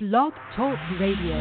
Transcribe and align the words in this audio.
Blog 0.00 0.32
Talk 0.56 0.78
Radio. 0.98 1.36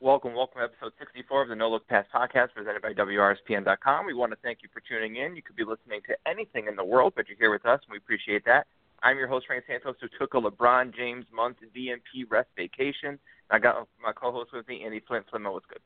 Welcome, 0.00 0.32
welcome 0.32 0.60
to 0.60 0.64
episode 0.64 0.92
64 0.98 1.42
of 1.42 1.48
the 1.50 1.54
No 1.54 1.68
Look 1.68 1.86
Pass 1.86 2.06
podcast 2.14 2.54
presented 2.54 2.80
by 2.80 2.94
WRSPN.com. 2.94 4.06
We 4.06 4.14
want 4.14 4.32
to 4.32 4.38
thank 4.42 4.60
you 4.62 4.70
for 4.72 4.80
tuning 4.80 5.16
in. 5.16 5.36
You 5.36 5.42
could 5.42 5.54
be 5.54 5.64
listening 5.64 6.00
to 6.08 6.16
anything 6.26 6.66
in 6.66 6.76
the 6.76 6.84
world, 6.84 7.12
but 7.14 7.28
you're 7.28 7.36
here 7.36 7.50
with 7.50 7.66
us, 7.66 7.78
and 7.84 7.92
we 7.92 7.98
appreciate 7.98 8.42
that. 8.46 8.66
I'm 9.02 9.18
your 9.18 9.28
host, 9.28 9.44
Frank 9.46 9.64
Santos, 9.66 9.96
who 10.00 10.08
took 10.18 10.32
a 10.32 10.40
LeBron 10.40 10.96
James 10.96 11.26
month 11.30 11.58
DNP 11.76 12.24
rest 12.30 12.48
vacation. 12.56 13.18
I 13.50 13.58
got 13.58 13.86
my 14.02 14.12
co-host 14.12 14.50
with 14.54 14.66
me, 14.66 14.82
Andy 14.82 15.02
Flint. 15.06 15.26
Flint, 15.28 15.44
what's 15.44 15.66
good? 15.66 15.82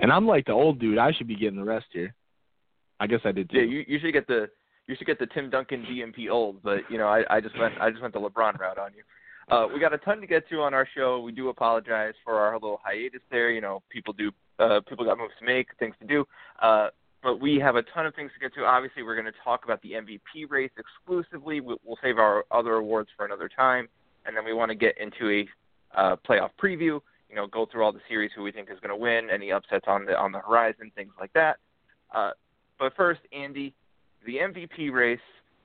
And 0.00 0.12
I'm 0.12 0.26
like 0.26 0.44
the 0.44 0.52
old 0.52 0.80
dude. 0.80 0.98
I 0.98 1.12
should 1.12 1.28
be 1.28 1.36
getting 1.36 1.58
the 1.58 1.64
rest 1.64 1.86
here. 1.94 2.14
I 3.00 3.06
guess 3.06 3.20
I 3.24 3.32
did 3.32 3.48
too. 3.48 3.56
Yeah, 3.56 3.64
you, 3.64 3.84
you 3.88 3.98
should 4.00 4.12
get 4.12 4.26
the 4.26 4.50
you 4.86 4.94
should 4.96 5.06
get 5.06 5.18
the 5.18 5.26
Tim 5.26 5.50
Duncan 5.50 5.84
DNP 5.84 6.30
old, 6.30 6.62
but 6.62 6.80
you 6.90 6.98
know 6.98 7.08
I, 7.08 7.24
I 7.30 7.40
just 7.40 7.58
went 7.58 7.74
I 7.80 7.90
just 7.90 8.02
went 8.02 8.14
the 8.14 8.20
LeBron 8.20 8.58
route 8.58 8.78
on 8.78 8.90
you. 8.96 9.02
Uh, 9.48 9.68
we 9.72 9.78
got 9.78 9.92
a 9.92 9.98
ton 9.98 10.20
to 10.20 10.26
get 10.26 10.48
to 10.48 10.60
on 10.60 10.74
our 10.74 10.88
show. 10.96 11.20
We 11.20 11.30
do 11.30 11.48
apologize 11.50 12.14
for 12.24 12.40
our 12.40 12.54
little 12.54 12.80
hiatus 12.82 13.20
there. 13.30 13.50
You 13.50 13.60
know, 13.60 13.82
people 13.90 14.12
do 14.12 14.32
uh, 14.58 14.80
people 14.88 15.04
got 15.04 15.18
moves 15.18 15.34
to 15.38 15.44
make, 15.44 15.68
things 15.78 15.94
to 16.00 16.06
do. 16.06 16.24
Uh, 16.60 16.88
but 17.22 17.40
we 17.40 17.58
have 17.58 17.76
a 17.76 17.82
ton 17.82 18.06
of 18.06 18.14
things 18.14 18.30
to 18.34 18.40
get 18.40 18.54
to. 18.54 18.64
Obviously, 18.64 19.02
we're 19.02 19.14
going 19.14 19.26
to 19.26 19.38
talk 19.44 19.64
about 19.64 19.82
the 19.82 19.92
MVP 19.92 20.48
race 20.48 20.70
exclusively. 20.78 21.60
We'll, 21.60 21.78
we'll 21.84 21.98
save 22.02 22.18
our 22.18 22.44
other 22.50 22.74
awards 22.74 23.08
for 23.16 23.24
another 23.24 23.48
time, 23.48 23.88
and 24.26 24.36
then 24.36 24.44
we 24.44 24.52
want 24.52 24.70
to 24.70 24.76
get 24.76 24.96
into 24.98 25.30
a 25.30 25.98
uh, 25.98 26.16
playoff 26.28 26.50
preview. 26.62 27.00
You 27.28 27.34
know, 27.34 27.46
go 27.46 27.66
through 27.66 27.84
all 27.84 27.92
the 27.92 28.00
series, 28.08 28.30
who 28.36 28.42
we 28.42 28.52
think 28.52 28.70
is 28.70 28.78
going 28.80 28.90
to 28.90 28.96
win, 28.96 29.28
any 29.32 29.50
upsets 29.50 29.86
on 29.88 30.04
the 30.04 30.16
on 30.16 30.32
the 30.32 30.38
horizon, 30.38 30.92
things 30.94 31.12
like 31.18 31.32
that. 31.32 31.56
Uh, 32.14 32.30
but 32.78 32.94
first, 32.96 33.20
Andy, 33.32 33.74
the 34.26 34.36
MVP 34.36 34.92
race. 34.92 35.18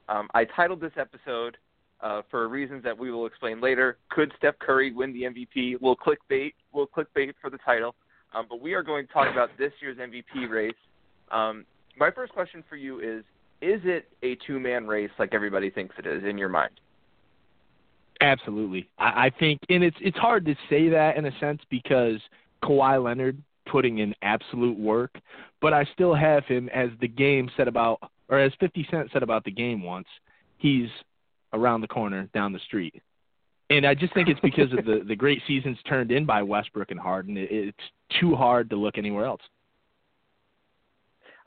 Um, 0.07 0.29
I 0.33 0.45
titled 0.45 0.81
this 0.81 0.91
episode 0.97 1.57
uh, 2.01 2.21
for 2.29 2.47
reasons 2.47 2.83
that 2.83 2.97
we 2.97 3.11
will 3.11 3.25
explain 3.25 3.61
later. 3.61 3.97
Could 4.09 4.31
Steph 4.37 4.57
Curry 4.59 4.93
win 4.93 5.13
the 5.13 5.23
MVP? 5.23 5.77
We'll 5.81 5.95
clickbait. 5.95 6.53
We'll 6.73 6.87
clickbait 6.87 7.33
for 7.41 7.49
the 7.49 7.59
title. 7.59 7.95
Um, 8.33 8.45
but 8.49 8.61
we 8.61 8.73
are 8.73 8.83
going 8.83 9.07
to 9.07 9.13
talk 9.13 9.31
about 9.31 9.49
this 9.57 9.71
year's 9.81 9.97
MVP 9.97 10.49
race. 10.49 10.73
Um, 11.31 11.65
my 11.97 12.11
first 12.11 12.33
question 12.33 12.63
for 12.69 12.75
you 12.77 12.99
is: 12.99 13.23
Is 13.61 13.81
it 13.83 14.07
a 14.23 14.37
two-man 14.47 14.87
race 14.87 15.11
like 15.19 15.33
everybody 15.33 15.69
thinks 15.69 15.95
it 15.97 16.07
is 16.07 16.23
in 16.23 16.37
your 16.37 16.49
mind? 16.49 16.79
Absolutely. 18.21 18.87
I, 18.97 19.25
I 19.25 19.31
think, 19.37 19.59
and 19.69 19.83
it's 19.83 19.97
it's 19.99 20.17
hard 20.17 20.45
to 20.45 20.55
say 20.69 20.89
that 20.89 21.17
in 21.17 21.25
a 21.25 21.39
sense 21.39 21.61
because 21.69 22.19
Kawhi 22.63 23.03
Leonard 23.03 23.41
putting 23.69 23.99
in 23.99 24.13
absolute 24.21 24.77
work, 24.77 25.17
but 25.61 25.73
I 25.73 25.85
still 25.93 26.13
have 26.13 26.45
him 26.45 26.69
as 26.69 26.89
the 26.99 27.07
game 27.07 27.49
said 27.57 27.67
about, 27.67 27.99
or 28.31 28.39
as 28.39 28.51
50 28.59 28.87
Cent 28.89 29.09
said 29.13 29.21
about 29.21 29.43
the 29.43 29.51
game 29.51 29.83
once. 29.83 30.07
He's 30.57 30.87
around 31.53 31.81
the 31.81 31.87
corner 31.87 32.29
down 32.33 32.53
the 32.53 32.59
street. 32.59 32.95
And 33.69 33.85
I 33.85 33.93
just 33.93 34.13
think 34.13 34.27
it's 34.27 34.39
because 34.39 34.71
of 34.77 34.83
the 34.83 35.01
the 35.07 35.15
great 35.15 35.41
seasons 35.47 35.77
turned 35.87 36.11
in 36.11 36.25
by 36.25 36.41
Westbrook 36.41 36.91
and 36.91 36.99
Harden. 36.99 37.37
It, 37.37 37.47
it's 37.51 38.19
too 38.19 38.35
hard 38.35 38.69
to 38.71 38.75
look 38.75 38.97
anywhere 38.97 39.25
else. 39.25 39.41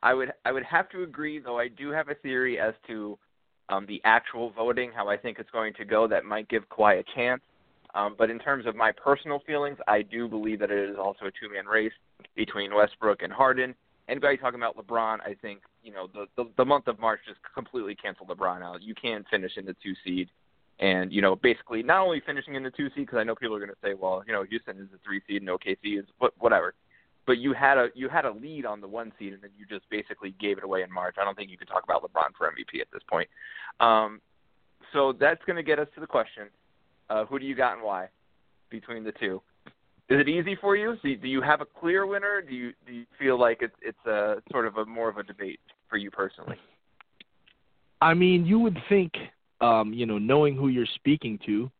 I 0.02 0.14
would 0.14 0.32
I 0.44 0.52
would 0.52 0.62
have 0.64 0.88
to 0.91 1.02
agree, 1.02 1.38
though. 1.38 1.58
I 1.58 1.68
do 1.68 1.91
have 1.91 2.08
a 2.08 2.14
theory 2.14 2.58
as 2.58 2.72
to 2.86 3.19
um, 3.69 3.84
the 3.86 4.00
actual 4.04 4.50
voting, 4.50 4.91
how 4.94 5.08
I 5.08 5.19
think 5.19 5.38
it's 5.38 5.50
going 5.50 5.74
to 5.74 5.84
go. 5.84 6.06
That 6.08 6.24
might 6.24 6.48
give 6.48 6.69
Kawhi 6.70 7.00
a 7.00 7.04
chance. 7.14 7.42
Um, 7.94 8.14
but 8.19 8.30
in 8.30 8.38
terms 8.38 8.66
of 8.66 8.74
my 8.74 8.91
personal 8.91 9.41
feelings, 9.46 9.78
I 9.86 10.02
do 10.02 10.26
believe 10.26 10.58
that 10.60 10.70
it 10.70 10.91
is 10.91 10.96
also 10.98 11.26
a 11.26 11.30
two-man 11.30 11.66
race 11.66 11.92
between 12.34 12.74
Westbrook 12.74 13.22
and 13.22 13.32
Harden. 13.32 13.74
Anybody 14.08 14.36
talking 14.36 14.60
about 14.60 14.77
LeBron, 14.77 15.20
I 15.20 15.34
think 15.41 15.60
you 15.83 15.92
know 15.92 16.08
the, 16.12 16.27
the 16.36 16.50
the 16.56 16.64
month 16.64 16.88
of 16.88 16.98
March 16.98 17.20
just 17.27 17.41
completely 17.55 17.94
canceled 17.94 18.28
LeBron 18.28 18.62
out. 18.62 18.83
You 18.83 18.94
can 18.94 19.24
finish 19.30 19.52
in 19.56 19.64
the 19.64 19.74
two 19.83 19.94
seed, 20.05 20.28
and 20.78 21.12
you 21.12 21.22
know 21.22 21.36
basically 21.36 21.83
not 21.83 22.02
only 22.02 22.22
finishing 22.25 22.55
in 22.55 22.62
the 22.62 22.70
two 22.70 22.88
seed 22.88 23.06
because 23.06 23.19
I 23.19 23.25
know 23.25 23.34
people 23.34 23.56
are 23.56 23.60
going 23.60 23.70
to 23.70 23.77
say, 23.82 23.94
well, 23.94 24.22
you 24.27 24.32
know 24.32 24.42
Houston 24.42 24.78
is 24.78 24.88
the 24.92 24.98
three 25.05 25.22
seed 25.27 25.42
and 25.42 25.48
OKC 25.48 25.98
is 25.98 26.05
what 26.19 26.34
whatever, 26.38 26.75
but 27.27 27.38
you 27.38 27.55
had 27.55 27.78
a 27.78 27.88
you 27.94 28.08
had 28.08 28.25
a 28.25 28.32
lead 28.32 28.66
on 28.66 28.80
the 28.80 28.88
one 28.88 29.12
seed 29.19 29.32
and 29.32 29.42
then 29.42 29.50
you 29.56 29.65
just 29.66 29.88
basically 29.91 30.34
gave 30.38 30.59
it 30.59 30.65
away 30.65 30.82
in 30.82 30.92
March. 30.92 31.16
I 31.19 31.25
don't 31.25 31.36
think 31.36 31.50
you 31.50 31.59
can 31.59 31.66
talk 31.66 31.84
about 31.84 32.03
LeBron 32.03 32.36
for 32.36 32.47
MVP 32.47 32.81
at 32.81 32.88
this 32.92 33.03
point. 33.09 33.28
Um, 33.81 34.21
so 34.92 35.12
that's 35.19 35.42
going 35.47 35.56
to 35.56 35.62
get 35.62 35.78
us 35.78 35.88
to 35.94 36.00
the 36.00 36.06
question: 36.06 36.48
uh, 37.09 37.25
Who 37.25 37.38
do 37.38 37.47
you 37.47 37.54
got 37.54 37.75
and 37.75 37.82
why 37.82 38.09
between 38.71 39.04
the 39.04 39.12
two? 39.12 39.41
Is 40.10 40.20
it 40.20 40.28
easy 40.28 40.56
for 40.60 40.76
you? 40.76 40.97
Do, 41.03 41.16
do 41.16 41.28
you 41.28 41.41
have 41.41 41.60
a 41.62 41.65
clear 41.65 42.06
winner? 42.06 42.42
Do 42.42 42.54
you 42.54 42.72
do 42.87 42.92
you 42.92 43.06
feel 43.19 43.38
like 43.38 43.59
it's 43.62 43.75
it's 43.81 44.06
a 44.06 44.42
sort 44.53 44.66
of 44.66 44.76
a 44.76 44.84
more 44.84 45.09
of 45.09 45.16
a 45.16 45.22
debate 45.22 45.60
for 45.88 45.97
you 45.97 46.10
personally? 46.10 46.59
I 48.03 48.12
mean, 48.12 48.44
you 48.44 48.59
would 48.59 48.76
think, 48.88 49.12
um, 49.62 49.94
you 49.94 50.04
know, 50.04 50.19
knowing 50.19 50.56
who 50.56 50.69
you're 50.69 50.84
speaking 50.94 51.38
to, 51.47 51.70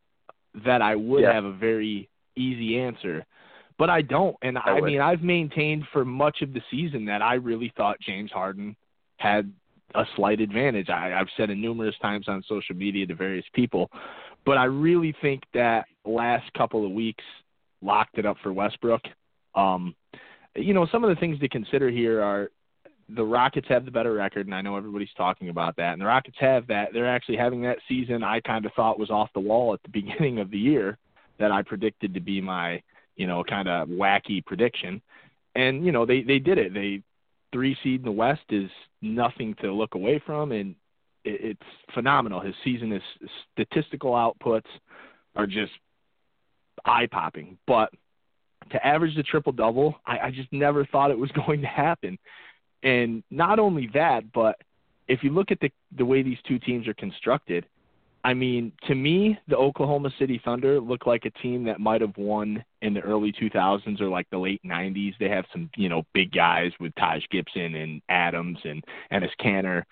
that 0.65 0.81
I 0.81 0.95
would 0.95 1.21
Yeah. 1.21 1.33
have 1.33 1.45
a 1.45 1.51
very 1.51 2.09
easy 2.35 2.79
answer, 2.79 3.23
but 3.77 3.91
I 3.91 4.01
don't. 4.01 4.35
And 4.41 4.57
I 4.57 4.71
I, 4.71 4.81
mean, 4.81 5.01
I've 5.01 5.21
maintained 5.21 5.85
for 5.93 6.03
much 6.03 6.41
of 6.41 6.51
the 6.53 6.61
season 6.71 7.05
that 7.05 7.21
I 7.21 7.35
really 7.35 7.71
thought 7.77 7.99
James 7.99 8.31
Harden 8.31 8.75
had 9.17 9.53
a 9.93 10.05
slight 10.15 10.41
advantage. 10.41 10.89
I, 10.89 11.13
I've 11.13 11.29
said 11.37 11.51
it 11.51 11.57
numerous 11.57 11.95
times 12.01 12.27
on 12.27 12.41
social 12.47 12.75
media 12.75 13.05
to 13.05 13.13
various 13.13 13.45
people, 13.53 13.91
but 14.45 14.57
I 14.57 14.65
really 14.65 15.13
think 15.21 15.43
that 15.53 15.85
last 16.05 16.51
couple 16.53 16.85
of 16.85 16.91
weeks 16.91 17.23
locked 17.85 18.17
it 18.17 18.25
up 18.25 18.37
for 18.43 18.51
Westbrook. 18.51 19.01
Um, 19.53 19.95
you 20.55 20.73
know, 20.73 20.87
some 20.91 21.03
of 21.03 21.09
the 21.09 21.19
things 21.19 21.39
to 21.39 21.49
consider 21.49 21.89
here 21.89 22.21
are 22.21 22.49
the 23.09 23.23
Rockets 23.23 23.67
have 23.69 23.85
the 23.85 23.91
better 23.91 24.13
record, 24.13 24.47
and 24.47 24.55
I 24.55 24.61
know 24.61 24.75
everybody's 24.75 25.13
talking 25.15 25.49
about 25.49 25.75
that. 25.77 25.93
And 25.93 26.01
the 26.01 26.05
Rockets 26.05 26.37
have 26.39 26.65
that. 26.67 26.89
They're 26.91 27.07
actually 27.07 27.37
having 27.37 27.61
that 27.61 27.77
season 27.87 28.23
I 28.23 28.39
kind 28.41 28.65
of 28.65 28.73
thought 28.73 28.99
was 28.99 29.11
off 29.11 29.29
the 29.33 29.39
wall 29.39 29.73
at 29.73 29.83
the 29.83 29.89
beginning 30.01 30.39
of 30.39 30.49
the 30.49 30.57
year 30.57 30.97
that 31.37 31.51
I 31.51 31.61
predicted 31.61 32.13
to 32.13 32.19
be 32.19 32.41
my, 32.41 32.81
you 33.15 33.27
know, 33.27 33.43
kind 33.43 33.67
of 33.67 33.89
wacky 33.89 34.43
prediction. 34.45 35.01
And, 35.55 35.85
you 35.85 35.91
know, 35.91 36.05
they, 36.05 36.21
they 36.21 36.39
did 36.39 36.57
it. 36.57 36.73
They 36.73 37.01
three 37.51 37.77
seed 37.83 38.01
in 38.01 38.05
the 38.05 38.11
West 38.11 38.43
is 38.49 38.69
nothing 39.01 39.55
to 39.61 39.71
look 39.71 39.95
away 39.95 40.21
from, 40.25 40.51
and 40.51 40.75
it, 41.23 41.57
it's 41.57 41.93
phenomenal. 41.93 42.41
His 42.41 42.55
season, 42.63 42.91
his 42.91 43.01
statistical 43.53 44.11
outputs 44.11 44.67
are 45.35 45.47
just 45.47 45.71
eye 46.85 47.07
popping. 47.11 47.57
But 47.67 47.91
to 48.71 48.85
average 48.85 49.15
the 49.15 49.23
triple 49.23 49.51
double, 49.51 49.95
I, 50.05 50.19
I 50.19 50.31
just 50.31 50.51
never 50.51 50.85
thought 50.85 51.11
it 51.11 51.17
was 51.17 51.31
going 51.45 51.61
to 51.61 51.67
happen. 51.67 52.17
And 52.83 53.23
not 53.31 53.59
only 53.59 53.89
that, 53.93 54.31
but 54.33 54.57
if 55.07 55.23
you 55.23 55.31
look 55.31 55.51
at 55.51 55.59
the 55.59 55.71
the 55.97 56.05
way 56.05 56.23
these 56.23 56.37
two 56.47 56.59
teams 56.59 56.87
are 56.87 56.93
constructed, 56.95 57.65
I 58.25 58.33
mean, 58.33 58.71
to 58.87 58.95
me, 58.95 59.37
the 59.47 59.55
Oklahoma 59.55 60.09
City 60.17 60.41
Thunder 60.43 60.79
look 60.79 61.05
like 61.05 61.25
a 61.25 61.29
team 61.41 61.63
that 61.65 61.79
might 61.79 62.01
have 62.01 62.17
won 62.17 62.65
in 62.81 62.95
the 62.95 63.01
early 63.01 63.31
2000s 63.31 64.01
or 64.01 64.09
like 64.09 64.27
the 64.31 64.37
late 64.39 64.61
90s. 64.65 65.13
They 65.19 65.29
have 65.29 65.45
some, 65.51 65.69
you 65.75 65.89
know, 65.89 66.01
big 66.15 66.31
guys 66.31 66.71
with 66.79 66.91
Taj 66.95 67.21
Gibson 67.29 67.75
and 67.75 68.01
Adams 68.09 68.57
and 68.63 68.83
Enes 69.11 69.29
Kanter, 69.39 69.83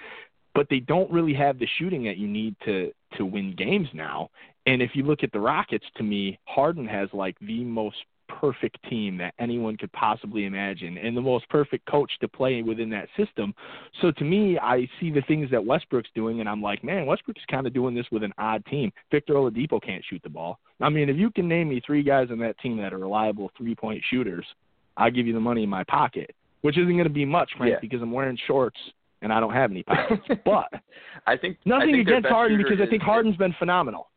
but 0.55 0.65
they 0.71 0.79
don't 0.79 1.11
really 1.11 1.35
have 1.35 1.59
the 1.59 1.67
shooting 1.77 2.03
that 2.05 2.17
you 2.17 2.27
need 2.27 2.55
to 2.65 2.91
to 3.17 3.25
win 3.25 3.55
games 3.55 3.87
now. 3.93 4.29
And 4.65 4.81
if 4.81 4.91
you 4.93 5.03
look 5.03 5.23
at 5.23 5.31
the 5.31 5.39
Rockets, 5.39 5.85
to 5.97 6.03
me, 6.03 6.39
Harden 6.45 6.87
has 6.87 7.09
like 7.13 7.37
the 7.39 7.63
most 7.63 7.97
perfect 8.39 8.77
team 8.89 9.17
that 9.17 9.33
anyone 9.39 9.77
could 9.77 9.91
possibly 9.91 10.45
imagine 10.45 10.97
and 10.97 11.15
the 11.15 11.21
most 11.21 11.47
perfect 11.49 11.85
coach 11.85 12.11
to 12.21 12.27
play 12.27 12.61
within 12.61 12.89
that 12.89 13.07
system. 13.17 13.53
So 14.01 14.11
to 14.11 14.23
me, 14.23 14.57
I 14.57 14.87
see 14.99 15.11
the 15.11 15.21
things 15.27 15.51
that 15.51 15.63
Westbrook's 15.63 16.09
doing 16.15 16.39
and 16.39 16.49
I'm 16.49 16.61
like, 16.61 16.83
man, 16.83 17.05
Westbrook's 17.05 17.43
kind 17.51 17.67
of 17.67 17.73
doing 17.73 17.93
this 17.93 18.05
with 18.11 18.23
an 18.23 18.33
odd 18.37 18.65
team. 18.65 18.91
Victor 19.11 19.33
Oladipo 19.33 19.81
can't 19.81 20.03
shoot 20.09 20.21
the 20.23 20.29
ball. 20.29 20.59
I 20.81 20.89
mean, 20.89 21.09
if 21.09 21.17
you 21.17 21.31
can 21.31 21.47
name 21.47 21.69
me 21.69 21.81
three 21.85 22.03
guys 22.03 22.29
on 22.31 22.39
that 22.39 22.57
team 22.59 22.77
that 22.77 22.93
are 22.93 22.97
reliable 22.97 23.51
three-point 23.57 24.01
shooters, 24.09 24.45
I'll 24.97 25.11
give 25.11 25.27
you 25.27 25.33
the 25.33 25.39
money 25.39 25.63
in 25.63 25.69
my 25.69 25.83
pocket, 25.83 26.33
which 26.61 26.77
isn't 26.77 26.91
going 26.91 27.03
to 27.03 27.09
be 27.09 27.25
much, 27.25 27.51
Frank, 27.57 27.73
Yeah. 27.73 27.79
because 27.81 28.01
I'm 28.01 28.11
wearing 28.11 28.37
shorts 28.47 28.79
and 29.23 29.33
I 29.33 29.39
don't 29.39 29.53
have 29.53 29.71
any 29.71 29.83
pockets. 29.83 30.21
but 30.45 30.69
I 31.25 31.37
think 31.37 31.57
I 31.65 31.69
nothing 31.69 31.93
think 31.93 32.07
against 32.07 32.27
Harden 32.27 32.57
because 32.57 32.79
I 32.85 32.89
think 32.89 33.01
Harden's 33.01 33.37
been 33.37 33.55
phenomenal. 33.57 34.09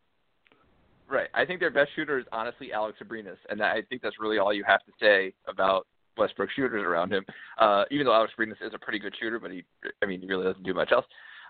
Right. 1.08 1.28
I 1.34 1.44
think 1.44 1.60
their 1.60 1.70
best 1.70 1.90
shooter 1.94 2.18
is 2.18 2.26
honestly 2.32 2.72
Alex 2.72 2.98
Abrines, 3.02 3.36
and 3.48 3.62
I 3.62 3.82
think 3.88 4.02
that's 4.02 4.16
really 4.20 4.38
all 4.38 4.52
you 4.52 4.64
have 4.66 4.84
to 4.84 4.92
say 5.00 5.32
about 5.48 5.86
Westbrook 6.18 6.50
shooters 6.50 6.82
around 6.82 7.12
him. 7.12 7.24
Uh, 7.58 7.84
even 7.90 8.06
though 8.06 8.14
Alex 8.14 8.32
Abrines 8.36 8.52
is 8.60 8.74
a 8.74 8.78
pretty 8.78 8.98
good 8.98 9.14
shooter, 9.20 9.38
but 9.38 9.52
he, 9.52 9.64
I 10.02 10.06
mean, 10.06 10.20
he 10.20 10.26
really 10.26 10.44
doesn't 10.44 10.64
do 10.64 10.74
much 10.74 10.90
else. 10.90 11.04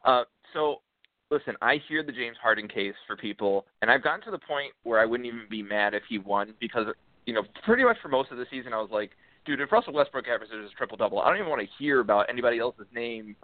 Uh, 0.04 0.24
so, 0.52 0.82
listen, 1.30 1.54
I 1.62 1.80
hear 1.88 2.02
the 2.02 2.12
James 2.12 2.36
Harden 2.40 2.68
case 2.68 2.94
for 3.06 3.16
people, 3.16 3.64
and 3.80 3.90
I've 3.90 4.02
gotten 4.02 4.20
to 4.22 4.30
the 4.30 4.38
point 4.38 4.72
where 4.82 5.00
I 5.00 5.06
wouldn't 5.06 5.26
even 5.26 5.46
be 5.48 5.62
mad 5.62 5.94
if 5.94 6.02
he 6.08 6.18
won 6.18 6.54
because, 6.60 6.86
you 7.24 7.32
know, 7.32 7.42
pretty 7.64 7.84
much 7.84 7.96
for 8.02 8.08
most 8.08 8.30
of 8.30 8.36
the 8.36 8.46
season, 8.50 8.74
I 8.74 8.80
was 8.80 8.90
like, 8.92 9.12
dude, 9.46 9.60
if 9.60 9.72
Russell 9.72 9.92
Westbrook 9.92 10.26
averages 10.28 10.70
a 10.70 10.74
triple 10.76 10.96
double, 10.96 11.20
I 11.20 11.28
don't 11.28 11.38
even 11.38 11.48
want 11.48 11.62
to 11.62 11.68
hear 11.78 12.00
about 12.00 12.28
anybody 12.28 12.58
else's 12.58 12.86
name 12.94 13.36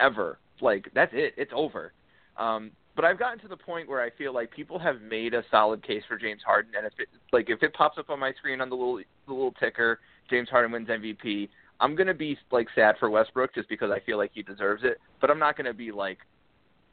ever. 0.00 0.38
Like, 0.60 0.90
that's 0.94 1.12
it. 1.14 1.34
It's 1.36 1.52
over. 1.54 1.92
Um, 2.36 2.72
but 2.96 3.04
I've 3.04 3.18
gotten 3.18 3.38
to 3.40 3.48
the 3.48 3.56
point 3.56 3.88
where 3.88 4.00
I 4.00 4.10
feel 4.10 4.32
like 4.32 4.50
people 4.50 4.78
have 4.78 5.00
made 5.02 5.34
a 5.34 5.42
solid 5.50 5.82
case 5.84 6.02
for 6.08 6.16
James 6.16 6.42
Harden, 6.44 6.72
and 6.76 6.86
if 6.86 6.92
it 6.98 7.08
like 7.32 7.50
if 7.50 7.62
it 7.62 7.74
pops 7.74 7.98
up 7.98 8.08
on 8.08 8.20
my 8.20 8.32
screen 8.34 8.60
on 8.60 8.70
the 8.70 8.76
little 8.76 9.00
the 9.26 9.32
little 9.32 9.52
ticker, 9.52 10.00
James 10.30 10.48
Harden 10.48 10.70
wins 10.70 10.88
MVP, 10.88 11.48
I'm 11.80 11.96
gonna 11.96 12.14
be 12.14 12.38
like 12.52 12.68
sad 12.74 12.94
for 13.00 13.10
Westbrook 13.10 13.54
just 13.54 13.68
because 13.68 13.90
I 13.90 13.98
feel 14.00 14.16
like 14.16 14.30
he 14.32 14.42
deserves 14.42 14.84
it, 14.84 14.98
but 15.20 15.28
I'm 15.30 15.40
not 15.40 15.56
gonna 15.56 15.74
be 15.74 15.90
like 15.90 16.18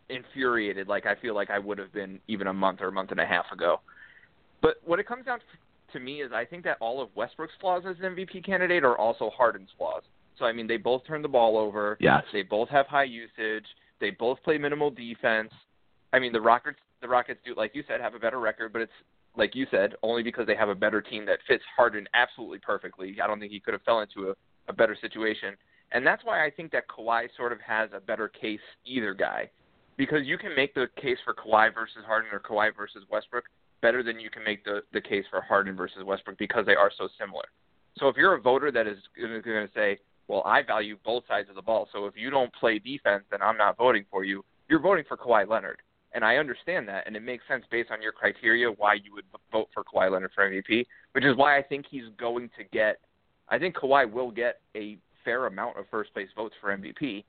infuriated 0.09 0.87
like 0.87 1.05
I 1.05 1.15
feel 1.15 1.35
like 1.35 1.49
I 1.49 1.59
would 1.59 1.77
have 1.77 1.93
been 1.93 2.19
even 2.27 2.47
a 2.47 2.53
month 2.53 2.81
or 2.81 2.87
a 2.87 2.91
month 2.91 3.11
and 3.11 3.19
a 3.19 3.25
half 3.25 3.45
ago. 3.51 3.79
But 4.61 4.77
what 4.83 4.99
it 4.99 5.07
comes 5.07 5.25
down 5.25 5.39
to 5.93 5.99
me 5.99 6.21
is 6.21 6.31
I 6.33 6.45
think 6.45 6.63
that 6.63 6.77
all 6.79 7.01
of 7.01 7.09
Westbrook's 7.15 7.53
flaws 7.59 7.83
as 7.87 7.95
an 8.01 8.15
MVP 8.15 8.45
candidate 8.45 8.83
are 8.83 8.97
also 8.97 9.29
Harden's 9.35 9.69
flaws. 9.77 10.03
So 10.37 10.45
I 10.45 10.53
mean, 10.53 10.67
they 10.67 10.77
both 10.77 11.05
turn 11.05 11.21
the 11.21 11.27
ball 11.27 11.57
over. 11.57 11.97
Yes. 11.99 12.23
They 12.33 12.43
both 12.43 12.69
have 12.69 12.87
high 12.87 13.03
usage. 13.03 13.65
They 13.99 14.11
both 14.11 14.41
play 14.43 14.57
minimal 14.57 14.89
defense. 14.89 15.51
I 16.13 16.19
mean, 16.19 16.33
the 16.33 16.41
Rockets 16.41 16.79
the 17.01 17.07
Rockets 17.07 17.39
do 17.45 17.53
like 17.55 17.71
you 17.73 17.83
said 17.87 18.01
have 18.01 18.15
a 18.15 18.19
better 18.19 18.39
record, 18.39 18.73
but 18.73 18.81
it's 18.81 18.91
like 19.37 19.55
you 19.55 19.65
said 19.71 19.93
only 20.03 20.23
because 20.23 20.47
they 20.47 20.55
have 20.55 20.69
a 20.69 20.75
better 20.75 21.01
team 21.01 21.25
that 21.25 21.39
fits 21.47 21.63
Harden 21.75 22.07
absolutely 22.13 22.59
perfectly. 22.59 23.17
I 23.23 23.27
don't 23.27 23.39
think 23.39 23.51
he 23.51 23.59
could 23.59 23.73
have 23.73 23.83
fell 23.83 24.01
into 24.01 24.29
a, 24.29 24.33
a 24.67 24.73
better 24.73 24.97
situation. 24.99 25.55
And 25.93 26.05
that's 26.05 26.23
why 26.23 26.45
I 26.45 26.49
think 26.49 26.71
that 26.71 26.87
Kawhi 26.87 27.27
sort 27.35 27.51
of 27.51 27.59
has 27.61 27.89
a 27.93 27.99
better 27.99 28.29
case 28.29 28.59
either 28.85 29.13
guy. 29.13 29.49
Because 29.97 30.21
you 30.23 30.37
can 30.37 30.55
make 30.55 30.73
the 30.73 30.87
case 30.99 31.17
for 31.23 31.33
Kawhi 31.33 31.73
versus 31.73 32.03
Harden 32.05 32.29
or 32.31 32.39
Kawhi 32.39 32.75
versus 32.75 33.03
Westbrook 33.11 33.45
better 33.81 34.03
than 34.03 34.19
you 34.19 34.29
can 34.29 34.43
make 34.43 34.63
the, 34.63 34.81
the 34.93 35.01
case 35.01 35.25
for 35.29 35.41
Harden 35.41 35.75
versus 35.75 36.03
Westbrook 36.05 36.37
because 36.37 36.65
they 36.65 36.75
are 36.75 36.91
so 36.97 37.07
similar. 37.19 37.43
So 37.97 38.07
if 38.07 38.15
you're 38.15 38.35
a 38.35 38.41
voter 38.41 38.71
that 38.71 38.87
is 38.87 38.97
going 39.19 39.41
to 39.41 39.69
say, 39.73 39.99
well, 40.27 40.43
I 40.45 40.61
value 40.61 40.97
both 41.03 41.23
sides 41.27 41.49
of 41.49 41.55
the 41.55 41.61
ball, 41.61 41.89
so 41.91 42.05
if 42.05 42.13
you 42.15 42.29
don't 42.29 42.53
play 42.53 42.79
defense, 42.79 43.23
then 43.31 43.41
I'm 43.41 43.57
not 43.57 43.77
voting 43.77 44.05
for 44.09 44.23
you, 44.23 44.43
you're 44.69 44.79
voting 44.79 45.03
for 45.07 45.17
Kawhi 45.17 45.47
Leonard. 45.47 45.81
And 46.13 46.25
I 46.25 46.37
understand 46.37 46.87
that, 46.89 47.07
and 47.07 47.15
it 47.15 47.21
makes 47.21 47.43
sense 47.47 47.63
based 47.71 47.89
on 47.89 48.01
your 48.01 48.11
criteria 48.11 48.69
why 48.69 48.95
you 48.95 49.13
would 49.13 49.25
vote 49.51 49.69
for 49.73 49.83
Kawhi 49.83 50.11
Leonard 50.11 50.31
for 50.35 50.49
MVP, 50.49 50.85
which 51.13 51.23
is 51.23 51.37
why 51.37 51.57
I 51.57 51.61
think 51.61 51.85
he's 51.89 52.03
going 52.17 52.49
to 52.57 52.63
get. 52.71 52.99
I 53.49 53.57
think 53.57 53.75
Kawhi 53.75 54.11
will 54.11 54.31
get 54.31 54.59
a 54.75 54.97
fair 55.23 55.45
amount 55.45 55.77
of 55.77 55.85
first 55.89 56.13
place 56.13 56.27
votes 56.35 56.55
for 56.59 56.75
MVP. 56.75 57.23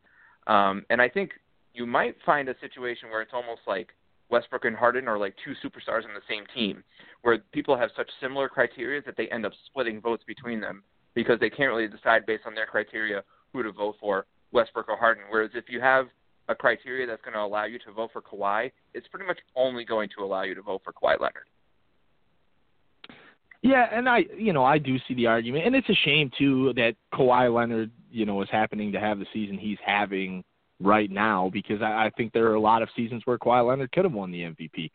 Um, 0.46 0.84
and 0.90 1.00
I 1.00 1.08
think 1.08 1.32
you 1.74 1.86
might 1.86 2.16
find 2.26 2.48
a 2.48 2.54
situation 2.60 3.10
where 3.10 3.22
it's 3.22 3.32
almost 3.32 3.60
like 3.66 3.90
Westbrook 4.32 4.64
and 4.64 4.74
Harden 4.74 5.06
are 5.06 5.18
like 5.18 5.36
two 5.44 5.52
superstars 5.62 6.04
on 6.04 6.14
the 6.14 6.22
same 6.28 6.44
team, 6.54 6.82
where 7.20 7.38
people 7.52 7.76
have 7.76 7.90
such 7.94 8.08
similar 8.20 8.48
criteria 8.48 9.02
that 9.02 9.16
they 9.16 9.28
end 9.28 9.44
up 9.44 9.52
splitting 9.66 10.00
votes 10.00 10.24
between 10.26 10.58
them 10.58 10.82
because 11.14 11.38
they 11.38 11.50
can't 11.50 11.70
really 11.70 11.86
decide 11.86 12.24
based 12.24 12.44
on 12.46 12.54
their 12.54 12.66
criteria 12.66 13.22
who 13.52 13.62
to 13.62 13.70
vote 13.70 13.96
for, 14.00 14.24
Westbrook 14.50 14.88
or 14.88 14.96
Harden. 14.96 15.24
Whereas 15.28 15.50
if 15.54 15.66
you 15.68 15.80
have 15.82 16.06
a 16.48 16.54
criteria 16.54 17.06
that's 17.06 17.20
going 17.22 17.34
to 17.34 17.40
allow 17.40 17.64
you 17.64 17.78
to 17.80 17.92
vote 17.92 18.10
for 18.12 18.22
Kawhi, 18.22 18.72
it's 18.94 19.06
pretty 19.08 19.26
much 19.26 19.38
only 19.54 19.84
going 19.84 20.08
to 20.16 20.24
allow 20.24 20.42
you 20.42 20.54
to 20.54 20.62
vote 20.62 20.80
for 20.82 20.94
Kawhi 20.94 21.20
Leonard. 21.20 21.44
Yeah, 23.60 23.86
and 23.92 24.08
I, 24.08 24.24
you 24.36 24.52
know, 24.52 24.64
I 24.64 24.78
do 24.78 24.96
see 25.06 25.14
the 25.14 25.26
argument, 25.26 25.66
and 25.66 25.76
it's 25.76 25.88
a 25.88 25.94
shame 26.04 26.30
too 26.36 26.72
that 26.74 26.96
Kawhi 27.12 27.54
Leonard, 27.54 27.90
you 28.10 28.24
know, 28.24 28.40
is 28.42 28.48
happening 28.50 28.92
to 28.92 28.98
have 28.98 29.18
the 29.18 29.26
season 29.32 29.58
he's 29.58 29.78
having 29.84 30.42
right 30.82 31.10
now 31.10 31.50
because 31.52 31.82
I, 31.82 32.06
I 32.06 32.10
think 32.16 32.32
there 32.32 32.46
are 32.46 32.54
a 32.54 32.60
lot 32.60 32.82
of 32.82 32.88
seasons 32.96 33.22
where 33.24 33.38
Kawhi 33.38 33.66
Leonard 33.66 33.92
could 33.92 34.04
have 34.04 34.12
won 34.12 34.30
the 34.30 34.42
MVP. 34.42 34.90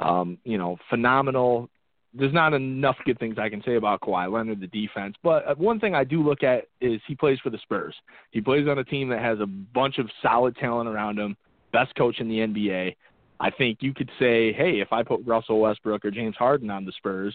Um, 0.00 0.38
you 0.44 0.58
know, 0.58 0.76
phenomenal. 0.90 1.68
There's 2.14 2.32
not 2.32 2.54
enough 2.54 2.96
good 3.04 3.18
things 3.18 3.36
I 3.38 3.48
can 3.48 3.62
say 3.64 3.76
about 3.76 4.00
Kawhi 4.00 4.32
Leonard, 4.32 4.60
the 4.60 4.66
defense, 4.66 5.14
but 5.22 5.46
uh, 5.46 5.54
one 5.56 5.78
thing 5.78 5.94
I 5.94 6.04
do 6.04 6.22
look 6.22 6.42
at 6.42 6.64
is 6.80 7.00
he 7.06 7.14
plays 7.14 7.38
for 7.42 7.50
the 7.50 7.58
Spurs. 7.58 7.94
He 8.30 8.40
plays 8.40 8.66
on 8.66 8.78
a 8.78 8.84
team 8.84 9.08
that 9.10 9.20
has 9.20 9.40
a 9.40 9.46
bunch 9.46 9.98
of 9.98 10.08
solid 10.22 10.56
talent 10.56 10.88
around 10.88 11.18
him, 11.18 11.36
best 11.72 11.94
coach 11.96 12.20
in 12.20 12.28
the 12.28 12.38
NBA. 12.38 12.96
I 13.40 13.50
think 13.50 13.78
you 13.82 13.94
could 13.94 14.10
say, 14.18 14.52
hey, 14.52 14.80
if 14.80 14.92
I 14.92 15.02
put 15.02 15.24
Russell 15.26 15.60
Westbrook 15.60 16.04
or 16.04 16.10
James 16.10 16.34
Harden 16.36 16.70
on 16.70 16.84
the 16.84 16.92
Spurs, 16.92 17.34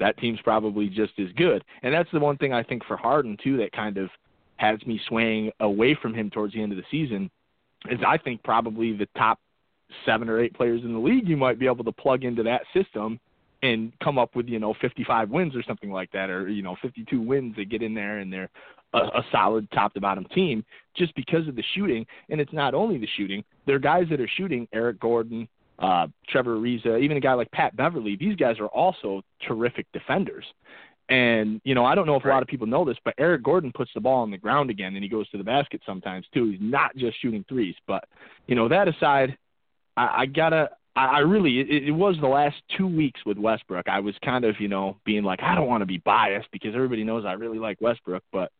that 0.00 0.18
team's 0.18 0.40
probably 0.42 0.88
just 0.88 1.12
as 1.18 1.28
good. 1.36 1.62
And 1.82 1.92
that's 1.92 2.10
the 2.12 2.20
one 2.20 2.36
thing 2.36 2.52
I 2.52 2.62
think 2.62 2.84
for 2.84 2.96
Harden 2.96 3.36
too 3.42 3.56
that 3.58 3.72
kind 3.72 3.98
of 3.98 4.10
has 4.62 4.78
me 4.86 5.00
swaying 5.08 5.50
away 5.60 5.98
from 6.00 6.14
him 6.14 6.30
towards 6.30 6.54
the 6.54 6.62
end 6.62 6.72
of 6.72 6.78
the 6.78 6.84
season 6.90 7.30
is 7.90 7.98
I 8.06 8.16
think 8.16 8.42
probably 8.42 8.96
the 8.96 9.08
top 9.16 9.40
seven 10.06 10.28
or 10.28 10.40
eight 10.40 10.54
players 10.54 10.82
in 10.84 10.92
the 10.92 10.98
league 10.98 11.28
you 11.28 11.36
might 11.36 11.58
be 11.58 11.66
able 11.66 11.84
to 11.84 11.92
plug 11.92 12.24
into 12.24 12.42
that 12.44 12.62
system 12.72 13.18
and 13.62 13.92
come 14.02 14.18
up 14.18 14.36
with 14.36 14.48
you 14.48 14.60
know 14.60 14.74
55 14.80 15.30
wins 15.30 15.56
or 15.56 15.62
something 15.64 15.90
like 15.90 16.10
that 16.12 16.30
or 16.30 16.48
you 16.48 16.62
know 16.62 16.76
52 16.80 17.20
wins 17.20 17.56
that 17.56 17.68
get 17.68 17.82
in 17.82 17.92
there 17.92 18.18
and 18.18 18.32
they're 18.32 18.50
a, 18.94 18.98
a 18.98 19.26
solid 19.32 19.68
top 19.72 19.92
to 19.94 20.00
bottom 20.00 20.24
team 20.34 20.64
just 20.96 21.14
because 21.16 21.48
of 21.48 21.56
the 21.56 21.64
shooting. 21.74 22.06
And 22.28 22.40
it's 22.40 22.52
not 22.52 22.74
only 22.74 22.98
the 22.98 23.08
shooting. 23.16 23.42
There 23.66 23.76
are 23.76 23.80
guys 23.80 24.06
that 24.10 24.20
are 24.20 24.28
shooting 24.36 24.68
Eric 24.72 25.00
Gordon 25.00 25.48
uh, 25.78 26.06
Trevor 26.28 26.56
Ariza, 26.56 27.02
even 27.02 27.16
a 27.16 27.20
guy 27.20 27.34
like 27.34 27.50
Pat 27.50 27.76
Beverley, 27.76 28.16
these 28.16 28.36
guys 28.36 28.58
are 28.60 28.68
also 28.68 29.22
terrific 29.46 29.86
defenders. 29.92 30.44
And, 31.12 31.60
you 31.62 31.74
know, 31.74 31.84
I 31.84 31.94
don't 31.94 32.06
know 32.06 32.16
if 32.16 32.24
a 32.24 32.28
lot 32.28 32.40
of 32.40 32.48
people 32.48 32.66
know 32.66 32.86
this, 32.86 32.96
but 33.04 33.12
Eric 33.18 33.42
Gordon 33.42 33.70
puts 33.74 33.90
the 33.94 34.00
ball 34.00 34.22
on 34.22 34.30
the 34.30 34.38
ground 34.38 34.70
again 34.70 34.94
and 34.94 35.02
he 35.02 35.10
goes 35.10 35.28
to 35.28 35.36
the 35.36 35.44
basket 35.44 35.82
sometimes 35.84 36.24
too. 36.32 36.52
He's 36.52 36.58
not 36.58 36.96
just 36.96 37.20
shooting 37.20 37.44
threes. 37.50 37.74
But, 37.86 38.04
you 38.46 38.54
know, 38.54 38.66
that 38.68 38.88
aside, 38.88 39.36
I, 39.94 40.22
I 40.22 40.26
gotta 40.26 40.70
I, 40.96 41.04
I 41.04 41.18
really 41.18 41.60
it, 41.60 41.84
it 41.84 41.90
was 41.90 42.16
the 42.18 42.28
last 42.28 42.56
two 42.78 42.86
weeks 42.86 43.20
with 43.26 43.36
Westbrook. 43.36 43.90
I 43.90 44.00
was 44.00 44.14
kind 44.24 44.46
of, 44.46 44.58
you 44.58 44.68
know, 44.68 44.96
being 45.04 45.22
like, 45.22 45.42
I 45.42 45.54
don't 45.54 45.68
want 45.68 45.82
to 45.82 45.86
be 45.86 45.98
biased 45.98 46.50
because 46.50 46.74
everybody 46.74 47.04
knows 47.04 47.26
I 47.26 47.32
really 47.32 47.58
like 47.58 47.78
Westbrook, 47.82 48.22
but 48.32 48.50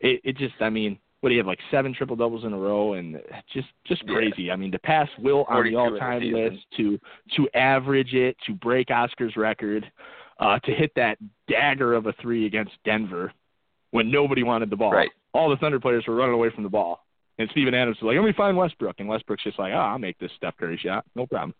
it, 0.00 0.22
it 0.24 0.38
just 0.38 0.54
I 0.60 0.70
mean, 0.70 0.98
what 1.20 1.28
do 1.28 1.34
you 1.34 1.40
have 1.40 1.46
like 1.46 1.60
seven 1.70 1.92
triple 1.92 2.16
doubles 2.16 2.44
in 2.44 2.54
a 2.54 2.58
row 2.58 2.94
and 2.94 3.20
just 3.52 3.68
just 3.86 4.06
crazy. 4.06 4.44
Yeah. 4.44 4.54
I 4.54 4.56
mean, 4.56 4.72
to 4.72 4.78
pass 4.78 5.10
Will 5.18 5.44
on 5.46 5.64
the 5.64 5.76
all 5.76 5.94
time 5.98 6.22
list, 6.22 6.64
to 6.78 6.98
to 7.36 7.48
average 7.54 8.14
it, 8.14 8.34
to 8.46 8.54
break 8.54 8.90
Oscar's 8.90 9.36
record, 9.36 9.84
uh, 10.38 10.58
to 10.60 10.72
hit 10.72 10.92
that 10.96 11.18
dagger 11.48 11.94
of 11.94 12.06
a 12.06 12.12
three 12.20 12.46
against 12.46 12.72
Denver 12.84 13.32
when 13.90 14.10
nobody 14.10 14.42
wanted 14.42 14.70
the 14.70 14.76
ball. 14.76 14.92
Right. 14.92 15.10
All 15.34 15.50
the 15.50 15.56
Thunder 15.56 15.80
players 15.80 16.04
were 16.06 16.14
running 16.14 16.34
away 16.34 16.50
from 16.54 16.64
the 16.64 16.70
ball. 16.70 17.04
And 17.38 17.48
Steven 17.50 17.74
Adams 17.74 17.96
was 18.00 18.08
like, 18.08 18.16
Let 18.16 18.26
me 18.26 18.34
find 18.36 18.56
Westbrook 18.56 18.96
and 18.98 19.08
Westbrook's 19.08 19.44
just 19.44 19.58
like, 19.58 19.72
Oh, 19.72 19.78
I'll 19.78 19.98
make 19.98 20.18
this 20.18 20.30
Steph 20.36 20.56
Curry 20.58 20.78
shot. 20.82 21.04
No 21.14 21.26
problem. 21.26 21.54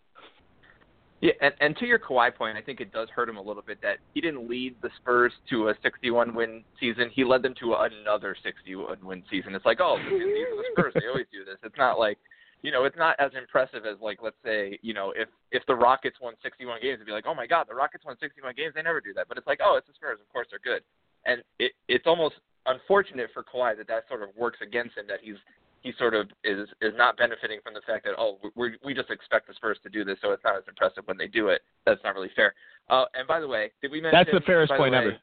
Yeah, 1.21 1.31
and, 1.39 1.53
and 1.61 1.77
to 1.77 1.85
your 1.85 1.99
Kawhi 1.99 2.35
point, 2.35 2.57
I 2.57 2.61
think 2.61 2.81
it 2.81 2.91
does 2.91 3.07
hurt 3.15 3.29
him 3.29 3.37
a 3.37 3.41
little 3.41 3.63
bit 3.65 3.81
that 3.81 3.99
he 4.13 4.19
didn't 4.19 4.49
lead 4.49 4.75
the 4.81 4.89
Spurs 4.97 5.31
to 5.51 5.69
a 5.69 5.73
61 5.81 6.35
win 6.35 6.65
season. 6.81 7.09
He 7.13 7.23
led 7.23 7.41
them 7.41 7.53
to 7.61 7.75
another 7.75 8.35
61 8.43 8.97
win 9.01 9.23
season. 9.31 9.55
It's 9.55 9.65
like, 9.65 9.79
oh, 9.79 9.97
these 9.97 10.11
are 10.11 10.19
the 10.19 10.63
Spurs. 10.73 10.93
They 10.95 11.07
always 11.07 11.27
do 11.31 11.45
this. 11.45 11.55
It's 11.63 11.77
not 11.77 11.97
like, 11.97 12.17
you 12.63 12.71
know, 12.71 12.85
it's 12.85 12.97
not 12.97 13.19
as 13.19 13.31
impressive 13.37 13.85
as 13.85 13.99
like, 14.01 14.19
let's 14.23 14.39
say, 14.43 14.79
you 14.81 14.93
know, 14.93 15.13
if 15.15 15.27
if 15.51 15.63
the 15.67 15.75
Rockets 15.75 16.15
won 16.21 16.33
61 16.41 16.79
games, 16.81 16.95
it'd 16.95 17.05
be 17.05 17.11
like, 17.11 17.27
oh 17.27 17.35
my 17.35 17.45
God, 17.45 17.67
the 17.67 17.75
Rockets 17.75 18.05
won 18.05 18.15
61 18.19 18.55
games. 18.55 18.73
They 18.73 18.81
never 18.81 19.01
do 19.01 19.13
that. 19.13 19.27
But 19.27 19.37
it's 19.37 19.45
like, 19.45 19.59
oh, 19.61 19.75
it's 19.77 19.85
the 19.85 19.93
Spurs. 19.93 20.17
Of 20.19 20.31
course 20.31 20.47
they're 20.49 20.63
good. 20.63 20.81
And 21.25 21.43
it 21.59 21.73
it's 21.87 22.07
almost 22.07 22.35
unfortunate 22.65 23.29
for 23.33 23.43
Kawhi 23.43 23.77
that 23.77 23.87
that 23.87 24.07
sort 24.07 24.23
of 24.23 24.29
works 24.37 24.59
against 24.63 24.97
him. 24.97 25.05
That 25.07 25.19
he's 25.21 25.35
he 25.83 25.91
sort 25.99 26.15
of 26.15 26.29
is 26.43 26.69
is 26.81 26.93
not 26.95 27.17
benefiting 27.17 27.59
from 27.63 27.73
the 27.73 27.81
fact 27.85 28.05
that 28.05 28.15
oh 28.17 28.39
we 28.55 28.77
we 28.83 28.93
just 28.93 29.11
expect 29.11 29.47
the 29.47 29.53
Spurs 29.53 29.77
to 29.83 29.89
do 29.89 30.05
this, 30.05 30.17
so 30.21 30.31
it's 30.31 30.43
not 30.43 30.55
as 30.55 30.63
impressive 30.67 31.03
when 31.05 31.17
they 31.17 31.27
do 31.27 31.49
it. 31.49 31.61
That's 31.85 32.01
not 32.03 32.15
really 32.15 32.31
fair. 32.33 32.55
Uh, 32.89 33.05
and 33.13 33.27
by 33.27 33.41
the 33.41 33.47
way, 33.47 33.71
did 33.81 33.91
we 33.91 33.99
mention 33.99 34.19
that's 34.19 34.31
the 34.31 34.45
fairest 34.45 34.71
point 34.71 34.93
way, 34.93 34.97
ever? 34.97 35.17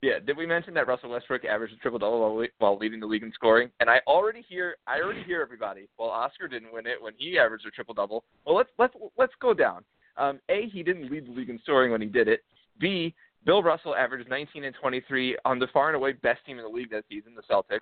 Yeah, 0.00 0.20
did 0.24 0.36
we 0.36 0.46
mention 0.46 0.74
that 0.74 0.86
Russell 0.86 1.10
Westbrook 1.10 1.44
averaged 1.44 1.74
a 1.74 1.76
triple 1.78 1.98
double 1.98 2.20
while, 2.20 2.46
while 2.58 2.78
leading 2.78 3.00
the 3.00 3.06
league 3.06 3.24
in 3.24 3.32
scoring? 3.32 3.68
And 3.80 3.90
I 3.90 4.00
already 4.06 4.44
hear 4.48 4.76
I 4.86 5.00
already 5.00 5.24
hear 5.24 5.42
everybody. 5.42 5.88
Well, 5.98 6.08
Oscar 6.08 6.46
didn't 6.46 6.72
win 6.72 6.86
it 6.86 7.02
when 7.02 7.14
he 7.16 7.38
averaged 7.38 7.66
a 7.66 7.70
triple 7.70 7.94
double. 7.94 8.24
Well, 8.46 8.54
let's 8.56 8.70
let's 8.78 8.94
let's 9.16 9.32
go 9.40 9.54
down. 9.54 9.84
Um, 10.16 10.40
a, 10.48 10.68
he 10.72 10.82
didn't 10.82 11.10
lead 11.10 11.26
the 11.26 11.32
league 11.32 11.50
in 11.50 11.58
scoring 11.62 11.92
when 11.92 12.00
he 12.00 12.08
did 12.08 12.28
it. 12.28 12.40
B, 12.80 13.14
Bill 13.44 13.62
Russell 13.62 13.94
averaged 13.94 14.28
19 14.28 14.64
and 14.64 14.74
23 14.80 15.36
on 15.44 15.58
the 15.58 15.68
far 15.72 15.88
and 15.88 15.96
away 15.96 16.12
best 16.12 16.44
team 16.44 16.58
in 16.58 16.64
the 16.64 16.70
league 16.70 16.90
that 16.90 17.04
season, 17.08 17.32
the 17.34 17.42
Celtics. 17.42 17.80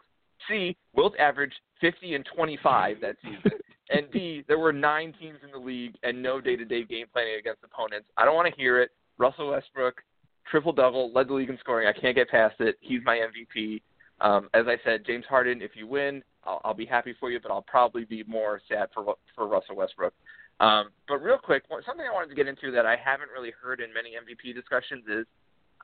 C, 0.48 0.76
Wilt 0.94 1.14
averaged 1.18 1.56
50 1.80 2.14
and 2.14 2.28
25 2.34 3.00
that 3.00 3.16
season. 3.22 3.58
and 3.90 4.10
D, 4.12 4.44
there 4.48 4.58
were 4.58 4.72
nine 4.72 5.14
teams 5.18 5.38
in 5.42 5.50
the 5.50 5.58
league 5.58 5.94
and 6.02 6.22
no 6.22 6.40
day-to-day 6.40 6.84
game 6.84 7.06
planning 7.12 7.36
against 7.38 7.64
opponents. 7.64 8.06
I 8.16 8.24
don't 8.24 8.34
want 8.34 8.52
to 8.52 8.60
hear 8.60 8.80
it. 8.80 8.90
Russell 9.18 9.50
Westbrook, 9.50 10.02
triple 10.50 10.72
double, 10.72 11.12
led 11.12 11.28
the 11.28 11.34
league 11.34 11.50
in 11.50 11.58
scoring. 11.58 11.88
I 11.88 11.98
can't 11.98 12.14
get 12.14 12.28
past 12.28 12.56
it. 12.60 12.76
He's 12.80 13.00
my 13.04 13.18
MVP. 13.18 13.82
Um, 14.20 14.48
as 14.54 14.66
I 14.66 14.76
said, 14.84 15.04
James 15.06 15.24
Harden, 15.28 15.60
if 15.60 15.72
you 15.74 15.86
win, 15.86 16.22
I'll, 16.44 16.60
I'll 16.64 16.74
be 16.74 16.86
happy 16.86 17.14
for 17.18 17.30
you, 17.30 17.38
but 17.40 17.50
I'll 17.50 17.62
probably 17.62 18.04
be 18.04 18.24
more 18.24 18.60
sad 18.68 18.88
for 18.94 19.14
for 19.34 19.46
Russell 19.46 19.76
Westbrook. 19.76 20.14
Um, 20.58 20.88
but 21.06 21.18
real 21.18 21.36
quick, 21.36 21.64
something 21.68 22.06
I 22.06 22.14
wanted 22.14 22.30
to 22.30 22.34
get 22.34 22.48
into 22.48 22.70
that 22.72 22.86
I 22.86 22.96
haven't 22.96 23.30
really 23.30 23.52
heard 23.62 23.80
in 23.80 23.92
many 23.92 24.12
MVP 24.16 24.54
discussions 24.54 25.04
is 25.06 25.26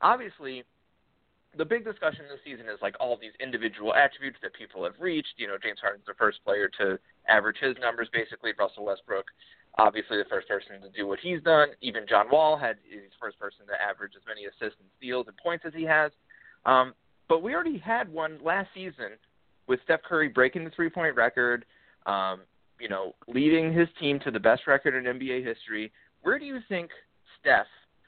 obviously 0.00 0.64
the 1.58 1.64
big 1.64 1.84
discussion 1.84 2.24
this 2.30 2.40
season 2.44 2.66
is 2.66 2.80
like 2.80 2.96
all 2.98 3.18
these 3.20 3.36
individual 3.40 3.94
attributes 3.94 4.38
that 4.42 4.54
people 4.54 4.84
have 4.84 4.94
reached. 4.98 5.34
You 5.36 5.48
know, 5.48 5.58
James 5.62 5.78
Harden's 5.80 6.06
the 6.06 6.16
first 6.16 6.42
player 6.44 6.70
to 6.80 6.98
average 7.28 7.58
his 7.60 7.76
numbers, 7.80 8.08
basically. 8.12 8.52
Russell 8.58 8.86
Westbrook, 8.86 9.26
obviously 9.78 10.18
the 10.18 10.28
first 10.28 10.48
person 10.48 10.80
to 10.80 10.90
do 10.90 11.06
what 11.06 11.18
he's 11.20 11.42
done. 11.42 11.68
Even 11.80 12.04
John 12.08 12.26
Wall 12.30 12.56
had 12.56 12.76
the 12.90 13.00
first 13.20 13.38
person 13.38 13.66
to 13.66 13.72
average 13.80 14.12
as 14.16 14.22
many 14.26 14.44
assists 14.44 14.78
and 14.80 14.88
steals 14.98 15.26
and 15.28 15.36
points 15.36 15.64
as 15.66 15.72
he 15.74 15.84
has. 15.84 16.12
Um, 16.66 16.94
but 17.28 17.42
we 17.42 17.54
already 17.54 17.78
had 17.78 18.12
one 18.12 18.38
last 18.44 18.68
season 18.74 19.16
with 19.66 19.80
Steph 19.84 20.02
Curry 20.02 20.28
breaking 20.28 20.64
the 20.64 20.70
three-point 20.70 21.16
record. 21.16 21.64
Um, 22.06 22.40
you 22.80 22.88
know, 22.88 23.14
leading 23.28 23.72
his 23.72 23.88
team 24.00 24.18
to 24.24 24.30
the 24.30 24.40
best 24.40 24.66
record 24.66 24.94
in 24.94 25.18
NBA 25.18 25.46
history. 25.46 25.92
Where 26.22 26.38
do 26.38 26.44
you 26.44 26.58
think 26.68 26.90
Steph 27.40 27.66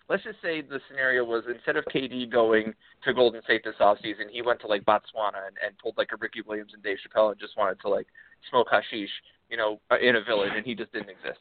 let's 0.09 0.23
just 0.23 0.41
say 0.43 0.61
the 0.61 0.81
scenario 0.89 1.25
was 1.25 1.45
instead 1.49 1.77
of 1.77 1.85
KD 1.87 2.31
going 2.31 2.75
to 3.05 3.15
Golden 3.15 3.43
State 3.43 3.63
this 3.65 3.75
offseason, 3.81 4.31
he 4.31 4.43
went 4.43 4.61
to 4.61 4.67
like 4.67 4.85
Botswana 4.85 5.49
and, 5.49 5.57
and 5.65 5.79
pulled 5.83 5.97
like 5.97 6.11
a 6.13 6.17
Ricky 6.17 6.43
Williams 6.47 6.73
and 6.75 6.83
Dave 6.83 6.99
Chappelle 6.99 7.31
and 7.31 7.41
just 7.41 7.57
wanted 7.57 7.81
to 7.81 7.89
like 7.89 8.07
smoke 8.51 8.69
hashish. 8.71 9.11
you 9.51 9.57
know, 9.57 9.81
in 10.01 10.17
a 10.17 10.23
village, 10.23 10.53
and 10.55 10.65
he 10.65 10.75
just 10.75 10.93
didn't 10.93 11.11
exist. 11.11 11.41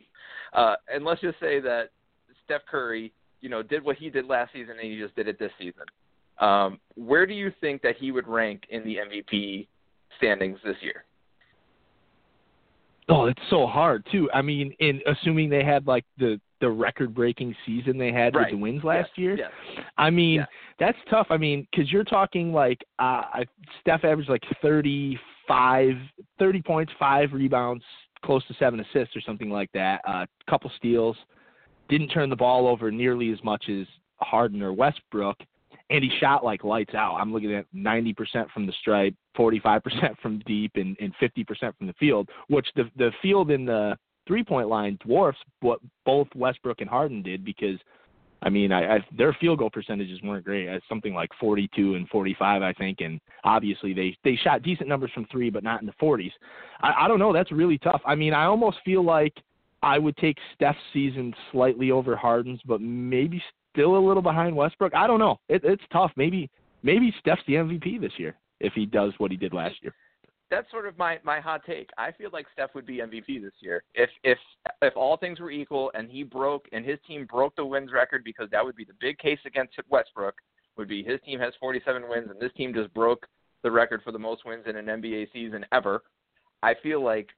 Uh, 0.54 0.76
and 0.94 1.04
let's 1.04 1.22
just 1.22 1.40
say 1.40 1.60
that 1.60 1.90
Steph 2.46 2.62
Curry, 2.70 3.12
you 3.42 3.50
know, 3.50 3.64
did 3.64 3.84
what 3.84 3.98
he 3.98 4.10
did 4.10 4.26
last 4.26 4.54
season, 4.54 4.76
and 4.80 4.92
he 4.92 5.00
just 5.00 5.16
did 5.16 5.28
it 5.28 5.40
this 5.40 5.52
season. 5.58 5.84
Um, 6.40 6.80
where 6.96 7.26
do 7.26 7.34
you 7.34 7.52
think 7.62 7.82
that 7.82 7.96
he 7.98 8.12
would 8.12 8.28
rank 8.28 8.64
in 8.70 8.84
the 8.84 8.98
MVP 8.98 9.68
standings 10.18 10.60
this 10.64 10.76
year? 10.82 11.06
Oh, 13.10 13.26
it's 13.26 13.42
so 13.50 13.68
hard 13.68 14.06
too. 14.12 14.30
I 14.34 14.42
mean, 14.42 14.74
in 14.80 15.02
assuming 15.06 15.50
they 15.50 15.64
had 15.64 15.88
like 15.88 16.06
the 16.18 16.40
the 16.62 16.70
record 16.70 17.14
breaking 17.14 17.54
season 17.66 17.98
they 17.98 18.14
had 18.14 18.34
right. 18.34 18.46
with 18.46 18.52
the 18.52 18.58
wins 18.58 18.84
last 18.86 19.10
yes. 19.10 19.18
year. 19.18 19.38
Yes. 19.38 19.52
I 19.98 20.10
mean, 20.10 20.36
yes. 20.36 20.48
that's 20.80 20.98
tough. 21.10 21.28
I 21.30 21.36
mean, 21.36 21.68
because 21.70 21.92
you're 21.92 22.06
talking 22.06 22.54
like 22.54 22.82
uh, 23.00 23.44
Steph 23.82 24.06
averaged 24.06 24.30
like 24.30 24.44
35, 24.62 25.96
30 26.40 26.62
points, 26.62 26.94
five 26.98 27.34
rebounds, 27.34 27.84
close 28.24 28.46
to 28.48 28.56
seven 28.60 28.80
assists 28.80 29.16
or 29.16 29.22
something 29.22 29.50
like 29.50 29.72
that. 29.74 30.02
A 30.08 30.12
uh, 30.12 30.26
couple 30.50 30.72
steals. 30.78 31.18
Didn't 31.90 32.10
turn 32.10 32.30
the 32.30 32.36
ball 32.36 32.68
over 32.68 32.92
nearly 32.92 33.32
as 33.32 33.44
much 33.44 33.66
as 33.70 33.86
Harden 34.18 34.62
or 34.62 34.74
Westbrook 34.74 35.38
and 35.90 36.04
he 36.04 36.10
shot 36.20 36.44
like 36.44 36.64
lights 36.64 36.94
out. 36.96 37.16
I'm 37.16 37.32
looking 37.32 37.54
at 37.54 37.66
90% 37.76 38.16
from 38.52 38.66
the 38.66 38.74
stripe, 38.80 39.14
45% 39.38 40.18
from 40.22 40.40
deep, 40.46 40.72
and, 40.76 40.98
and 41.00 41.14
50% 41.22 41.46
from 41.78 41.88
the 41.88 41.94
field, 41.94 42.30
which 42.48 42.68
the 42.76 42.90
the 42.98 43.12
field 43.22 43.52
in 43.52 43.66
the 43.66 43.96
three 44.28 44.44
point 44.44 44.68
line 44.68 44.98
dwarfs 45.06 45.38
what 45.62 45.80
both 46.06 46.28
Westbrook 46.36 46.82
and 46.82 46.90
Harden 46.90 47.22
did 47.22 47.46
because. 47.46 47.80
I 48.44 48.50
mean, 48.50 48.72
I, 48.72 48.96
I, 48.96 49.06
their 49.18 49.36
field 49.40 49.60
goal 49.60 49.70
percentages 49.70 50.22
weren't 50.22 50.44
great. 50.44 50.68
It's 50.68 50.86
something 50.90 51.14
like 51.14 51.30
42 51.40 51.96
and 51.96 52.08
45, 52.10 52.62
I 52.62 52.74
think, 52.74 53.00
and 53.00 53.20
obviously 53.44 53.94
they 53.94 54.16
they 54.24 54.36
shot 54.36 54.64
decent 54.64 54.90
numbers 54.90 55.12
from 55.14 55.26
three, 55.32 55.50
but 55.50 55.64
not 55.64 55.80
in 55.80 55.88
the 55.88 55.94
40s. 56.02 56.32
I, 56.82 57.06
I 57.06 57.08
don't 57.08 57.20
know. 57.20 57.32
That's 57.32 57.52
really 57.52 57.78
tough. 57.78 58.02
I 58.06 58.16
mean, 58.16 58.34
I 58.34 58.46
almost 58.46 58.78
feel 58.84 59.04
like 59.04 59.34
I 59.82 59.98
would 59.98 60.18
take 60.18 60.38
Steph's 60.56 60.78
season 60.92 61.34
slightly 61.52 61.92
over 61.92 62.16
Harden's, 62.16 62.60
but 62.66 62.82
maybe 62.82 63.42
still 63.74 63.96
a 63.96 64.06
little 64.06 64.22
behind 64.22 64.56
Westbrook. 64.56 64.94
I 64.94 65.08
don't 65.08 65.20
know. 65.20 65.40
It, 65.48 65.62
it's 65.64 65.84
tough. 65.92 66.12
Maybe 66.18 66.50
maybe 66.84 67.14
Steph's 67.20 67.42
the 67.48 67.54
MVP 67.54 68.02
this 68.02 68.14
year 68.18 68.36
if 68.60 68.74
he 68.74 68.86
does 68.86 69.14
what 69.18 69.32
he 69.32 69.38
did 69.38 69.54
last 69.54 69.76
year. 69.82 69.94
That's 70.54 70.70
sort 70.70 70.86
of 70.88 70.98
my 71.00 71.20
my 71.24 71.40
hot 71.40 71.62
take. 71.66 71.90
I 71.98 72.12
feel 72.12 72.30
like 72.32 72.46
Steph 72.54 72.76
would 72.76 72.86
be 72.86 72.98
MVP 72.98 73.42
this 73.42 73.54
year 73.60 73.84
if 73.96 74.10
if 74.24 74.38
if 74.84 74.96
all 74.96 75.18
things 75.18 75.40
were 75.40 75.50
equal 75.50 75.92
and 75.96 76.10
he 76.12 76.22
broke 76.22 76.68
and 76.72 76.86
his 76.86 77.00
team 77.08 77.26
broke 77.26 77.56
the 77.56 77.66
wins 77.66 77.92
record 77.92 78.24
because 78.24 78.50
that 78.52 78.64
would 78.64 78.76
be 78.76 78.86
the 78.86 78.94
big 79.00 79.18
case 79.18 79.40
against 79.46 79.74
Westbrook. 79.90 80.36
Would 80.78 80.88
be 80.88 81.04
his 81.04 81.20
team 81.26 81.40
has 81.40 81.54
47 81.60 82.08
wins 82.08 82.30
and 82.30 82.40
this 82.40 82.54
team 82.56 82.72
just 82.74 82.94
broke 82.94 83.26
the 83.64 83.72
record 83.72 84.02
for 84.04 84.12
the 84.12 84.20
most 84.20 84.46
wins 84.46 84.66
in 84.68 84.76
an 84.76 84.86
NBA 84.86 85.32
season 85.34 85.66
ever. 85.72 86.04
I 86.62 86.76
feel 86.84 87.04
like 87.04 87.30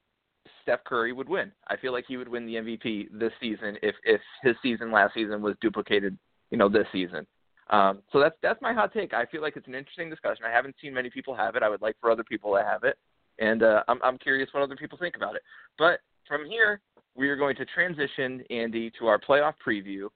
Steph 0.61 0.83
Curry 0.83 1.13
would 1.13 1.29
win. 1.29 1.53
I 1.69 1.77
feel 1.77 1.93
like 1.93 2.05
he 2.07 2.17
would 2.17 2.27
win 2.27 2.45
the 2.45 2.55
MVP 2.55 3.07
this 3.13 3.31
season 3.39 3.77
if 3.81 3.95
if 4.03 4.19
his 4.43 4.55
season 4.61 4.91
last 4.91 5.13
season 5.13 5.41
was 5.41 5.55
duplicated, 5.61 6.17
you 6.51 6.57
know, 6.57 6.67
this 6.67 6.87
season. 6.91 7.25
Um, 7.69 8.01
so 8.11 8.19
that's 8.19 8.35
that's 8.41 8.61
my 8.61 8.73
hot 8.73 8.93
take. 8.93 9.13
I 9.13 9.25
feel 9.25 9.41
like 9.41 9.57
it's 9.57 9.67
an 9.67 9.75
interesting 9.75 10.09
discussion. 10.09 10.45
I 10.45 10.51
haven't 10.51 10.75
seen 10.81 10.93
many 10.93 11.09
people 11.09 11.35
have 11.35 11.55
it. 11.55 11.63
I 11.63 11.69
would 11.69 11.81
like 11.81 11.95
for 11.99 12.11
other 12.11 12.23
people 12.23 12.53
to 12.55 12.63
have 12.63 12.83
it, 12.83 12.97
and 13.39 13.63
uh, 13.63 13.83
I'm 13.87 13.99
I'm 14.03 14.17
curious 14.17 14.49
what 14.51 14.63
other 14.63 14.75
people 14.75 14.97
think 14.97 15.15
about 15.15 15.35
it. 15.35 15.41
But 15.77 15.99
from 16.27 16.45
here, 16.45 16.81
we 17.15 17.27
are 17.29 17.35
going 17.35 17.55
to 17.55 17.65
transition 17.65 18.43
Andy 18.49 18.91
to 18.99 19.07
our 19.07 19.19
playoff 19.19 19.53
preview, 19.65 20.09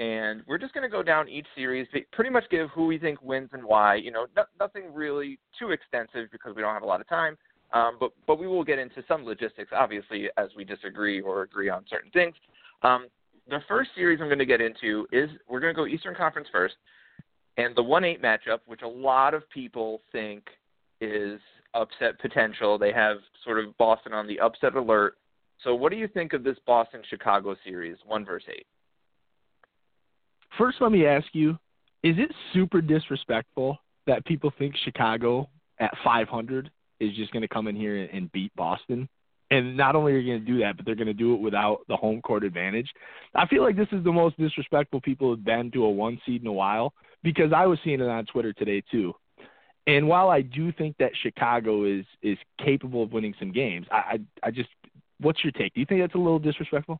and 0.00 0.42
we're 0.46 0.58
just 0.58 0.74
going 0.74 0.82
to 0.82 0.90
go 0.90 1.02
down 1.02 1.28
each 1.28 1.46
series, 1.54 1.86
pretty 2.12 2.30
much 2.30 2.44
give 2.50 2.68
who 2.70 2.86
we 2.86 2.98
think 2.98 3.22
wins 3.22 3.50
and 3.52 3.64
why. 3.64 3.94
You 3.94 4.10
know, 4.10 4.26
no, 4.36 4.44
nothing 4.60 4.92
really 4.92 5.38
too 5.58 5.70
extensive 5.70 6.30
because 6.30 6.54
we 6.54 6.62
don't 6.62 6.74
have 6.74 6.82
a 6.82 6.86
lot 6.86 7.00
of 7.00 7.08
time. 7.08 7.38
Um, 7.72 7.96
but 7.98 8.12
but 8.26 8.38
we 8.38 8.46
will 8.46 8.64
get 8.64 8.78
into 8.78 9.02
some 9.08 9.24
logistics, 9.24 9.70
obviously, 9.74 10.28
as 10.36 10.48
we 10.54 10.64
disagree 10.64 11.22
or 11.22 11.42
agree 11.42 11.70
on 11.70 11.84
certain 11.88 12.10
things. 12.10 12.34
Um, 12.82 13.06
the 13.48 13.60
first 13.68 13.90
series 13.94 14.20
I'm 14.20 14.28
going 14.28 14.38
to 14.38 14.46
get 14.46 14.60
into 14.60 15.06
is 15.12 15.30
we're 15.48 15.60
going 15.60 15.74
to 15.74 15.76
go 15.76 15.86
Eastern 15.86 16.14
Conference 16.14 16.48
first, 16.52 16.74
and 17.56 17.76
the 17.76 17.82
one 17.82 18.04
eight 18.04 18.22
matchup, 18.22 18.60
which 18.66 18.82
a 18.82 18.88
lot 18.88 19.34
of 19.34 19.48
people 19.50 20.02
think 20.12 20.44
is 21.00 21.40
upset 21.74 22.18
potential. 22.20 22.78
They 22.78 22.92
have 22.92 23.18
sort 23.44 23.58
of 23.58 23.76
Boston 23.78 24.12
on 24.12 24.26
the 24.26 24.38
upset 24.40 24.76
alert. 24.76 25.16
So, 25.62 25.74
what 25.74 25.90
do 25.90 25.98
you 25.98 26.08
think 26.08 26.32
of 26.32 26.44
this 26.44 26.56
Boston 26.66 27.02
Chicago 27.08 27.56
series, 27.64 27.96
one 28.06 28.24
versus 28.24 28.48
eight? 28.56 28.66
First, 30.58 30.78
let 30.80 30.92
me 30.92 31.06
ask 31.06 31.26
you: 31.32 31.50
Is 32.02 32.16
it 32.18 32.32
super 32.52 32.80
disrespectful 32.80 33.78
that 34.06 34.24
people 34.24 34.52
think 34.58 34.74
Chicago 34.84 35.48
at 35.78 35.92
500 36.04 36.70
is 37.00 37.14
just 37.16 37.32
going 37.32 37.42
to 37.42 37.48
come 37.48 37.68
in 37.68 37.76
here 37.76 38.08
and 38.12 38.30
beat 38.32 38.54
Boston. 38.56 39.08
And 39.52 39.76
not 39.76 39.94
only 39.94 40.14
are 40.14 40.18
you 40.18 40.32
going 40.32 40.46
to 40.46 40.52
do 40.52 40.58
that, 40.60 40.78
but 40.78 40.86
they're 40.86 40.94
going 40.94 41.08
to 41.08 41.12
do 41.12 41.34
it 41.34 41.40
without 41.40 41.80
the 41.86 41.94
home 41.94 42.22
court 42.22 42.42
advantage. 42.42 42.88
I 43.34 43.46
feel 43.46 43.62
like 43.62 43.76
this 43.76 43.88
is 43.92 44.02
the 44.02 44.10
most 44.10 44.38
disrespectful 44.38 45.02
people 45.02 45.28
have 45.28 45.44
been 45.44 45.70
to 45.72 45.84
a 45.84 45.90
one 45.90 46.18
seed 46.24 46.40
in 46.40 46.46
a 46.46 46.52
while 46.52 46.94
because 47.22 47.52
I 47.54 47.66
was 47.66 47.78
seeing 47.84 48.00
it 48.00 48.08
on 48.08 48.24
Twitter 48.24 48.54
today 48.54 48.82
too. 48.90 49.12
And 49.86 50.08
while 50.08 50.30
I 50.30 50.40
do 50.40 50.72
think 50.72 50.96
that 51.00 51.10
Chicago 51.22 51.84
is 51.84 52.06
is 52.22 52.38
capable 52.64 53.02
of 53.02 53.12
winning 53.12 53.34
some 53.38 53.52
games, 53.52 53.86
I 53.90 53.96
I, 53.96 54.20
I 54.44 54.50
just 54.52 54.70
what's 55.20 55.44
your 55.44 55.52
take? 55.52 55.74
Do 55.74 55.80
you 55.80 55.86
think 55.86 56.00
that's 56.00 56.14
a 56.14 56.18
little 56.18 56.38
disrespectful? 56.38 56.98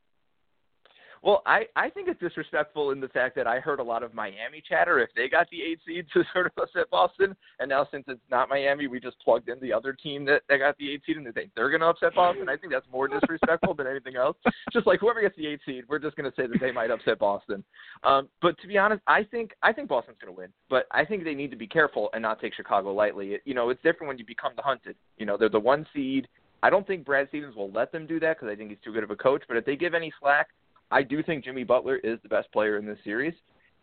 Well, 1.23 1.43
I 1.47 1.67
I 1.77 1.89
think 1.89 2.09
it's 2.09 2.19
disrespectful 2.19 2.91
in 2.91 3.01
the 3.01 3.09
fact 3.09 3.37
that 3.37 3.47
I 3.47 3.61
heard 3.61 3.79
a 3.79 3.83
lot 3.83 4.03
of 4.03 4.13
Miami 4.13 4.63
chatter 4.69 4.99
if 4.99 5.11
they 5.15 5.29
got 5.29 5.49
the 5.51 5.63
eight 5.63 5.79
seed 5.87 6.07
to 6.13 6.25
sort 6.33 6.47
of 6.47 6.53
upset 6.61 6.91
Boston, 6.91 7.37
and 7.61 7.69
now 7.69 7.87
since 7.91 8.05
it's 8.09 8.21
not 8.31 8.49
Miami, 8.49 8.89
we 8.89 8.99
just 8.99 9.19
plugged 9.21 9.49
in 9.49 9.59
the 9.61 9.73
other 9.73 9.93
team 9.93 10.25
that, 10.25 10.43
that 10.49 10.59
got 10.59 10.77
the 10.79 10.91
eight 10.91 11.03
seed 11.07 11.17
and 11.17 11.27
they 11.27 11.31
think 11.31 11.51
they're 11.55 11.71
going 11.71 11.81
to 11.81 11.87
upset 11.87 12.15
Boston. 12.15 12.49
I 12.49 12.57
think 12.57 12.73
that's 12.73 12.87
more 12.91 13.07
disrespectful 13.07 13.75
than 13.75 13.87
anything 13.87 14.17
else. 14.17 14.37
Just 14.73 14.87
like 14.87 15.01
whoever 15.01 15.21
gets 15.21 15.37
the 15.37 15.47
eight 15.47 15.61
seed, 15.65 15.85
we're 15.89 16.01
just 16.01 16.17
going 16.17 16.31
to 16.31 16.37
say 16.37 16.49
that 16.49 16.61
they 16.61 16.73
might 16.73 16.91
upset 16.91 17.19
Boston. 17.21 17.63
Um, 18.03 18.29
but 18.41 18.59
to 18.61 18.67
be 18.67 18.77
honest, 18.77 19.03
I 19.07 19.23
think 19.23 19.53
I 19.63 19.73
think 19.73 19.89
Boston's 19.89 20.17
going 20.21 20.35
to 20.35 20.39
win, 20.39 20.49
but 20.69 20.87
I 20.91 21.05
think 21.05 21.23
they 21.23 21.35
need 21.35 21.53
to 21.53 21.57
be 21.57 21.69
careful 21.69 22.11
and 22.15 22.23
not 22.23 22.41
take 22.41 22.55
Chicago 22.55 22.93
lightly. 22.93 23.35
It, 23.35 23.43
you 23.45 23.55
know, 23.55 23.71
it's 23.71 23.83
different 23.83 24.09
when 24.09 24.19
you 24.19 24.27
become 24.27 24.53
the 24.57 24.63
hunted. 24.63 24.97
You 25.19 25.27
know, 25.27 25.37
they're 25.37 25.49
the 25.49 25.61
one 25.61 25.87
seed. 25.95 26.27
I 26.65 26.71
don't 26.71 26.87
think 26.87 27.05
Brad 27.05 27.29
Stevens 27.29 27.57
will 27.57 27.71
let 27.71 27.93
them 27.93 28.07
do 28.07 28.21
that 28.21 28.39
because 28.39 28.53
I 28.53 28.57
think 28.57 28.71
he's 28.71 28.79
too 28.85 28.93
good 28.93 29.03
of 29.03 29.11
a 29.11 29.17
coach. 29.17 29.43
But 29.49 29.57
if 29.57 29.65
they 29.65 29.77
give 29.77 29.95
any 29.95 30.13
slack, 30.21 30.49
I 30.93 31.03
do 31.03 31.23
think 31.23 31.45
Jimmy 31.45 31.65
Butler 31.65 31.97
is 31.97 32.19
the 32.23 32.29
best 32.29 32.53
player 32.53 32.77
in 32.77 32.87
this 32.87 32.99
series, 33.03 33.35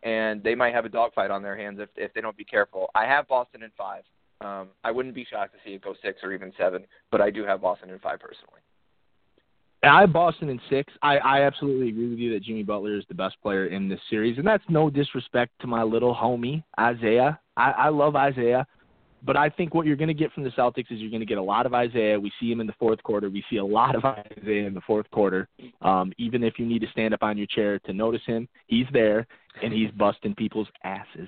and 0.04 0.44
they 0.44 0.56
might 0.56 0.74
have 0.74 0.86
a 0.86 0.90
dogfight 0.90 1.32
on 1.32 1.42
their 1.42 1.58
hands 1.58 1.80
if 1.82 1.90
if 1.98 2.14
they 2.14 2.22
don't 2.22 2.38
be 2.38 2.46
careful. 2.46 2.90
I 2.96 3.06
have 3.06 3.28
Boston 3.28 3.64
in 3.64 3.72
five. 3.78 4.04
Um, 4.42 4.70
I 4.86 4.92
wouldn't 4.92 5.16
be 5.16 5.26
shocked 5.30 5.54
to 5.54 5.60
see 5.66 5.74
it 5.74 5.82
go 5.82 5.96
six 6.02 6.20
or 6.24 6.32
even 6.32 6.54
seven, 6.58 6.86
but 7.12 7.20
I 7.20 7.30
do 7.30 7.44
have 7.44 7.62
Boston 7.62 7.90
in 7.90 8.00
five 8.00 8.20
personally. 8.20 8.62
I 9.84 10.02
have 10.02 10.14
Boston 10.14 10.50
in 10.50 10.62
six. 10.70 10.94
I, 11.02 11.18
I 11.18 11.42
absolutely 11.44 11.90
agree 11.90 12.10
with 12.10 12.20
you 12.20 12.34
that 12.34 12.44
Jimmy 12.44 12.64
Butler 12.64 12.98
is 12.98 13.06
the 13.08 13.16
best 13.16 13.42
player 13.42 13.68
in 13.68 13.90
this 13.90 14.00
series, 14.10 14.38
and 14.38 14.46
that's 14.46 14.64
no 14.70 14.90
disrespect 14.90 15.54
to 15.62 15.68
my 15.68 15.84
little 15.84 16.14
homie 16.14 16.64
Isaiah. 16.80 17.40
I, 17.58 17.72
I 17.72 17.90
love 17.90 18.16
Isaiah, 18.16 18.68
but 19.24 19.36
I 19.36 19.50
think 19.50 19.74
what 19.74 19.86
you're 19.86 19.96
going 19.96 20.10
to 20.10 20.14
get 20.14 20.32
from 20.32 20.44
the 20.44 20.50
Celtics 20.52 20.92
is 20.92 21.00
you're 21.00 21.10
going 21.10 21.20
to 21.22 21.26
get 21.26 21.38
a 21.38 21.44
lot 21.44 21.66
of 21.66 21.74
Isaiah. 21.74 22.20
We 22.20 22.32
see 22.40 22.52
him 22.52 22.62
in 22.62 22.68
the 22.68 22.74
fourth 22.80 23.02
quarter. 23.04 23.30
We 23.30 23.44
see 23.50 23.58
a 23.58 23.66
lot 23.66 23.96
of 23.96 24.06
Isaiah 24.06 24.68
in 24.68 24.74
the 24.74 24.82
fourth 24.82 25.10
quarter. 25.12 25.48
Um, 25.82 26.14
even 26.18 26.44
if 26.44 26.58
you 26.58 26.66
need 26.66 26.80
to 26.80 26.88
stand 26.92 27.14
up 27.14 27.24
on 27.24 27.38
your 27.38 27.48
chair 27.48 27.80
to 27.80 27.94
notice 27.94 28.22
him, 28.26 28.48
he's 28.68 28.86
there 28.94 29.28
and 29.62 29.74
he's 29.74 29.92
busting 29.92 30.36
people's 30.36 30.68
asses. 30.84 31.28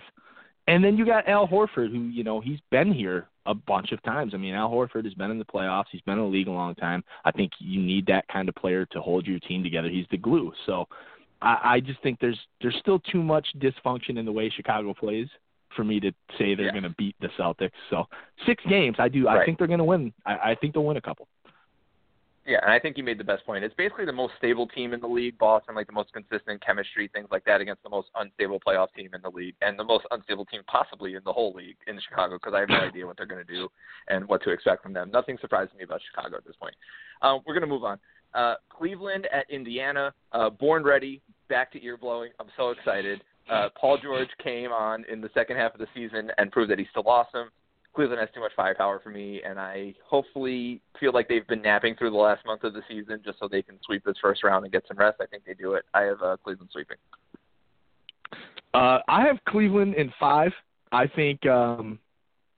And 0.67 0.83
then 0.83 0.95
you 0.95 1.05
got 1.05 1.27
Al 1.27 1.47
Horford, 1.47 1.91
who 1.91 2.03
you 2.03 2.23
know 2.23 2.39
he's 2.39 2.59
been 2.69 2.93
here 2.93 3.27
a 3.45 3.53
bunch 3.53 3.91
of 3.91 4.01
times. 4.03 4.33
I 4.33 4.37
mean, 4.37 4.53
Al 4.53 4.69
Horford 4.69 5.05
has 5.05 5.13
been 5.15 5.31
in 5.31 5.39
the 5.39 5.45
playoffs. 5.45 5.85
He's 5.91 6.01
been 6.01 6.13
in 6.13 6.23
the 6.23 6.29
league 6.29 6.47
a 6.47 6.51
long 6.51 6.75
time. 6.75 7.03
I 7.25 7.31
think 7.31 7.51
you 7.59 7.81
need 7.81 8.05
that 8.05 8.27
kind 8.27 8.47
of 8.47 8.55
player 8.55 8.85
to 8.85 9.01
hold 9.01 9.25
your 9.25 9.39
team 9.39 9.63
together. 9.63 9.89
He's 9.89 10.05
the 10.11 10.17
glue. 10.17 10.53
So 10.67 10.87
I, 11.41 11.57
I 11.63 11.79
just 11.79 12.01
think 12.03 12.19
there's 12.19 12.39
there's 12.61 12.77
still 12.79 12.99
too 12.99 13.23
much 13.23 13.47
dysfunction 13.57 14.17
in 14.17 14.25
the 14.25 14.31
way 14.31 14.51
Chicago 14.55 14.93
plays 14.93 15.27
for 15.75 15.83
me 15.83 15.99
to 15.99 16.11
say 16.37 16.55
they're 16.55 16.65
yeah. 16.65 16.71
going 16.71 16.83
to 16.83 16.95
beat 16.97 17.15
the 17.21 17.29
Celtics. 17.39 17.71
So 17.89 18.05
six 18.45 18.63
games, 18.69 18.97
I 18.99 19.09
do. 19.09 19.25
Right. 19.25 19.41
I 19.41 19.45
think 19.45 19.57
they're 19.57 19.67
going 19.67 19.79
to 19.79 19.85
win. 19.85 20.13
I, 20.25 20.51
I 20.51 20.55
think 20.59 20.73
they'll 20.73 20.83
win 20.83 20.97
a 20.97 21.01
couple. 21.01 21.27
Yeah, 22.45 22.57
and 22.63 22.71
I 22.71 22.79
think 22.79 22.97
you 22.97 23.03
made 23.03 23.19
the 23.19 23.23
best 23.23 23.45
point. 23.45 23.63
It's 23.63 23.75
basically 23.75 24.05
the 24.05 24.11
most 24.11 24.33
stable 24.39 24.67
team 24.67 24.93
in 24.93 24.99
the 24.99 25.07
league, 25.07 25.37
Boston, 25.37 25.75
like 25.75 25.85
the 25.85 25.93
most 25.93 26.11
consistent 26.11 26.65
chemistry, 26.65 27.07
things 27.13 27.27
like 27.29 27.45
that, 27.45 27.61
against 27.61 27.83
the 27.83 27.89
most 27.89 28.07
unstable 28.15 28.59
playoff 28.65 28.87
team 28.97 29.11
in 29.13 29.21
the 29.21 29.29
league, 29.29 29.53
and 29.61 29.77
the 29.77 29.83
most 29.83 30.05
unstable 30.09 30.45
team 30.45 30.61
possibly 30.65 31.13
in 31.13 31.21
the 31.23 31.31
whole 31.31 31.53
league 31.53 31.77
in 31.85 31.99
Chicago, 32.09 32.37
because 32.37 32.53
I 32.55 32.61
have 32.61 32.69
no 32.69 32.75
idea 32.87 33.05
what 33.05 33.15
they're 33.17 33.27
going 33.27 33.45
to 33.45 33.53
do 33.53 33.69
and 34.07 34.27
what 34.27 34.41
to 34.43 34.49
expect 34.49 34.81
from 34.81 34.91
them. 34.91 35.11
Nothing 35.11 35.37
surprises 35.39 35.73
me 35.77 35.83
about 35.83 36.01
Chicago 36.09 36.37
at 36.37 36.45
this 36.45 36.55
point. 36.55 36.73
Uh, 37.21 37.37
we're 37.45 37.53
going 37.53 37.61
to 37.61 37.67
move 37.67 37.83
on. 37.83 37.99
Uh, 38.33 38.55
Cleveland 38.69 39.27
at 39.31 39.47
Indiana, 39.51 40.11
uh, 40.31 40.49
born 40.49 40.83
ready, 40.83 41.21
back 41.47 41.71
to 41.73 41.83
ear 41.85 41.95
blowing. 41.95 42.31
I'm 42.39 42.47
so 42.57 42.71
excited. 42.71 43.21
Uh, 43.51 43.67
Paul 43.79 43.97
George 44.01 44.29
came 44.41 44.71
on 44.71 45.03
in 45.11 45.19
the 45.19 45.29
second 45.33 45.57
half 45.57 45.73
of 45.73 45.79
the 45.79 45.87
season 45.93 46.31
and 46.37 46.51
proved 46.51 46.71
that 46.71 46.79
he's 46.79 46.87
still 46.91 47.07
awesome. 47.07 47.49
Cleveland 47.93 48.21
has 48.21 48.29
too 48.33 48.39
much 48.39 48.53
firepower 48.55 49.01
for 49.03 49.09
me, 49.09 49.41
and 49.45 49.59
I 49.59 49.93
hopefully 50.07 50.81
feel 50.97 51.11
like 51.11 51.27
they've 51.27 51.45
been 51.47 51.61
napping 51.61 51.95
through 51.97 52.11
the 52.11 52.17
last 52.17 52.45
month 52.45 52.63
of 52.63 52.73
the 52.73 52.81
season 52.87 53.19
just 53.25 53.39
so 53.39 53.49
they 53.49 53.61
can 53.61 53.77
sweep 53.85 54.05
this 54.05 54.15
first 54.21 54.45
round 54.45 54.63
and 54.63 54.71
get 54.71 54.85
some 54.87 54.95
rest. 54.97 55.17
I 55.19 55.25
think 55.25 55.43
they 55.43 55.53
do 55.53 55.73
it. 55.73 55.83
I 55.93 56.03
have 56.03 56.21
uh, 56.21 56.37
Cleveland 56.41 56.69
sweeping. 56.71 56.95
Uh, 58.73 58.99
I 59.09 59.25
have 59.25 59.37
Cleveland 59.45 59.95
in 59.95 60.13
five. 60.17 60.53
I 60.93 61.07
think 61.07 61.45
um, 61.45 61.99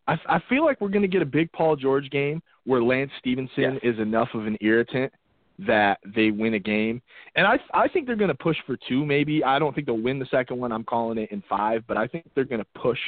I, 0.08 0.18
I 0.30 0.40
feel 0.48 0.64
like 0.64 0.80
we're 0.80 0.90
going 0.90 1.02
to 1.02 1.08
get 1.08 1.24
a 1.24 1.26
big 1.26 1.52
Paul 1.52 1.76
George 1.76 2.12
game 2.12 2.40
where 2.66 2.84
Lance 2.84 3.12
Stephenson 3.18 3.80
is 3.82 3.98
enough 3.98 4.30
of 4.36 4.46
an 4.46 4.58
irritant 4.62 5.12
that 5.60 6.00
they 6.16 6.32
win 6.32 6.56
a 6.56 6.60
game. 6.60 7.02
And 7.36 7.46
I 7.48 7.60
I 7.74 7.88
think 7.88 8.08
they're 8.08 8.16
going 8.16 8.30
to 8.30 8.36
push 8.36 8.58
for 8.66 8.78
two 8.88 9.06
maybe. 9.06 9.44
I 9.44 9.60
don't 9.60 9.74
think 9.74 9.88
they'll 9.88 9.98
win 9.98 10.20
the 10.20 10.26
second 10.26 10.58
one. 10.58 10.72
I'm 10.72 10.84
calling 10.84 11.18
it 11.18 11.32
in 11.32 11.44
5, 11.50 11.84
but 11.88 11.98
I 11.98 12.08
think 12.08 12.30
they're 12.36 12.44
going 12.44 12.64
to 12.64 12.80
push 12.80 13.00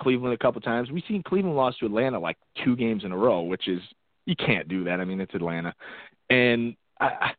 Cleveland 0.00 0.34
a 0.34 0.38
couple 0.38 0.60
times. 0.60 0.90
We've 0.90 1.04
seen 1.08 1.22
Cleveland 1.22 1.56
lost 1.56 1.78
to 1.80 1.86
Atlanta 1.86 2.18
like 2.18 2.36
two 2.64 2.76
games 2.76 3.04
in 3.04 3.12
a 3.12 3.16
row, 3.16 3.42
which 3.42 3.68
is 3.68 3.80
you 4.26 4.36
can't 4.36 4.68
do 4.68 4.84
that. 4.84 5.00
I 5.00 5.04
mean, 5.04 5.20
it's 5.20 5.34
Atlanta. 5.34 5.74
And 6.30 6.76
I 7.00 7.30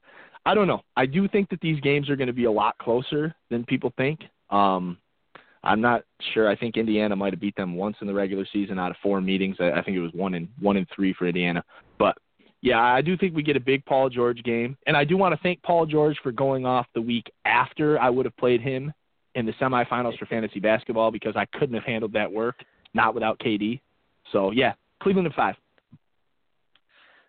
I 0.45 0.53
don't 0.53 0.67
know. 0.67 0.81
I 0.95 1.05
do 1.05 1.27
think 1.27 1.49
that 1.49 1.61
these 1.61 1.79
games 1.81 2.09
are 2.09 2.15
going 2.15 2.27
to 2.27 2.33
be 2.33 2.45
a 2.45 2.51
lot 2.51 2.77
closer 2.77 3.33
than 3.49 3.65
people 3.65 3.93
think. 3.97 4.21
Um 4.49 4.97
I'm 5.65 5.81
not 5.81 6.03
sure. 6.33 6.47
I 6.47 6.55
think 6.55 6.77
Indiana 6.77 7.15
might 7.15 7.33
have 7.33 7.39
beat 7.39 7.55
them 7.55 7.75
once 7.75 7.97
in 7.99 8.05
the 8.05 8.13
regular 8.13 8.45
season 8.53 8.77
out 8.77 8.91
of 8.91 8.97
four 9.01 9.19
meetings. 9.19 9.57
I, 9.59 9.71
I 9.71 9.81
think 9.81 9.97
it 9.97 10.01
was 10.01 10.13
one 10.13 10.35
in 10.35 10.47
one 10.59 10.77
in 10.77 10.85
three 10.95 11.13
for 11.13 11.25
Indiana. 11.25 11.63
But 11.97 12.15
yeah, 12.65 12.81
I 12.81 13.01
do 13.01 13.15
think 13.15 13.35
we 13.35 13.43
get 13.43 13.55
a 13.55 13.59
big 13.59 13.85
Paul 13.85 14.09
George 14.09 14.41
game, 14.41 14.75
and 14.87 14.97
I 14.97 15.03
do 15.03 15.17
want 15.17 15.35
to 15.35 15.39
thank 15.43 15.61
Paul 15.61 15.85
George 15.85 16.17
for 16.23 16.31
going 16.31 16.65
off 16.65 16.87
the 16.95 17.01
week 17.01 17.31
after 17.45 17.99
I 17.99 18.09
would 18.09 18.25
have 18.25 18.35
played 18.37 18.59
him 18.59 18.91
in 19.35 19.45
the 19.45 19.51
semifinals 19.61 20.17
for 20.17 20.25
fantasy 20.25 20.59
basketball 20.59 21.11
because 21.11 21.35
I 21.35 21.45
couldn't 21.45 21.75
have 21.75 21.83
handled 21.83 22.13
that 22.13 22.31
work 22.31 22.55
not 22.95 23.13
without 23.13 23.37
KD. 23.37 23.81
So 24.31 24.49
yeah, 24.49 24.73
Cleveland 25.03 25.27
in 25.27 25.33
five. 25.33 25.53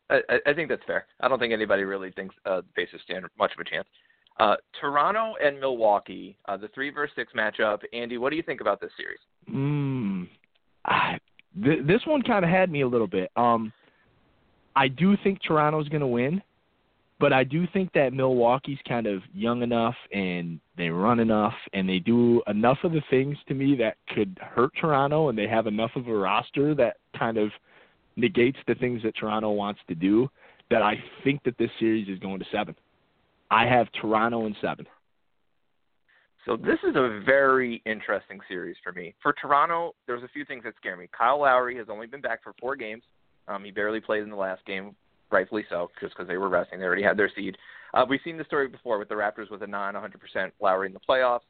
I, 0.09 0.21
I 0.47 0.55
think 0.55 0.71
that's 0.71 0.85
fair. 0.87 1.05
I 1.21 1.29
don't 1.29 1.39
think 1.39 1.53
anybody 1.53 1.83
really 1.83 2.13
thinks 2.13 2.35
uh, 2.47 2.63
the 2.63 2.73
Pacers 2.75 3.03
stand 3.05 3.27
much 3.39 3.53
of 3.53 3.59
a 3.61 3.69
chance. 3.69 3.87
Uh, 4.41 4.57
Toronto 4.81 5.35
and 5.45 5.61
Milwaukee, 5.61 6.39
uh, 6.49 6.57
the 6.57 6.69
three 6.69 6.89
versus 6.89 7.15
six 7.15 7.35
matchup. 7.35 7.81
Andy, 7.93 8.17
what 8.17 8.31
do 8.31 8.37
you 8.37 8.43
think 8.43 8.63
about 8.63 8.81
this 8.81 8.91
series? 8.97 9.19
Mm, 9.53 10.29
I, 10.87 11.19
th- 11.63 11.87
this 11.87 12.01
one 12.07 12.23
kind 12.23 12.43
of 12.43 12.51
had 12.51 12.71
me 12.71 12.81
a 12.81 12.89
little 12.89 13.07
bit. 13.07 13.31
Um, 13.37 13.73
I 14.77 14.89
do 14.89 15.17
think 15.25 15.41
Toronto's 15.43 15.89
going 15.89 16.03
to 16.03 16.07
win, 16.07 16.43
but 17.19 17.33
I 17.33 17.45
do 17.45 17.67
think 17.73 17.93
that 17.95 18.13
Milwaukee's 18.13 18.79
kind 18.87 19.07
of 19.07 19.23
young 19.33 19.63
enough 19.63 19.95
and 20.13 20.61
they 20.77 20.91
run 20.91 21.19
enough 21.19 21.55
and 21.73 21.89
they 21.89 21.99
do 21.99 22.43
enough 22.47 22.77
of 22.85 22.93
the 22.93 23.03
things 23.09 23.39
to 23.49 23.55
me 23.55 23.75
that 23.77 23.97
could 24.15 24.39
hurt 24.43 24.73
Toronto, 24.79 25.31
and 25.31 25.39
they 25.39 25.49
have 25.49 25.67
enough 25.67 25.93
of 25.97 26.07
a 26.09 26.15
roster 26.15 26.75
that 26.75 26.99
kind 27.19 27.39
of 27.39 27.51
negates 28.17 28.59
the 28.69 28.75
things 28.75 29.03
that 29.03 29.17
Toronto 29.17 29.51
wants 29.53 29.81
to 29.89 29.95
do. 29.95 30.29
That 30.69 30.83
I 30.83 31.03
think 31.25 31.43
that 31.45 31.57
this 31.59 31.71
series 31.79 32.09
is 32.09 32.19
going 32.19 32.41
to 32.41 32.45
seven. 32.53 32.75
I 33.51 33.67
have 33.67 33.87
Toronto 34.01 34.47
in 34.47 34.57
seven. 34.61 34.85
So 36.45 36.57
this 36.57 36.79
is 36.89 36.97
a 36.97 37.23
very 37.25 37.83
interesting 37.87 38.41
series 38.49 38.77
for 38.83 38.93
me. 38.93 39.15
For 39.23 39.33
Toronto, 39.33 39.95
there's 40.07 40.23
a 40.23 40.29
few 40.29 40.45
things 40.45 40.65
that 40.65 40.75
scare 40.77 40.97
me. 40.97 41.09
Kyle 41.17 41.41
Lowry 41.41 41.77
has 41.77 41.87
only 41.89 42.07
been 42.07 42.21
back 42.21 42.43
for 42.43 42.53
four 42.61 42.77
games. 42.77 43.03
Um, 43.49 43.65
he 43.65 43.71
barely 43.71 44.01
played 44.01 44.23
in 44.23 44.31
the 44.31 44.37
last 44.37 44.65
game, 44.67 44.95
rightfully 45.31 45.65
so, 45.69 45.91
just 46.01 46.15
because 46.15 46.29
they 46.29 46.37
were 46.37 46.49
resting. 46.49 46.79
They 46.79 46.87
already 46.87 47.03
had 47.03 47.17
their 47.17 47.31
seed. 47.35 47.57
Uh, 47.95 48.05
we've 48.09 48.21
seen 48.25 48.37
the 48.37 48.45
story 48.45 48.69
before 48.69 48.99
with 48.99 49.09
the 49.09 49.15
Raptors 49.15 49.51
with 49.51 49.63
a 49.63 49.67
non 49.67 49.95
100% 49.95 50.53
Lowry 50.61 50.89
in 50.89 50.93
the 50.93 51.01
playoffs. 51.09 51.41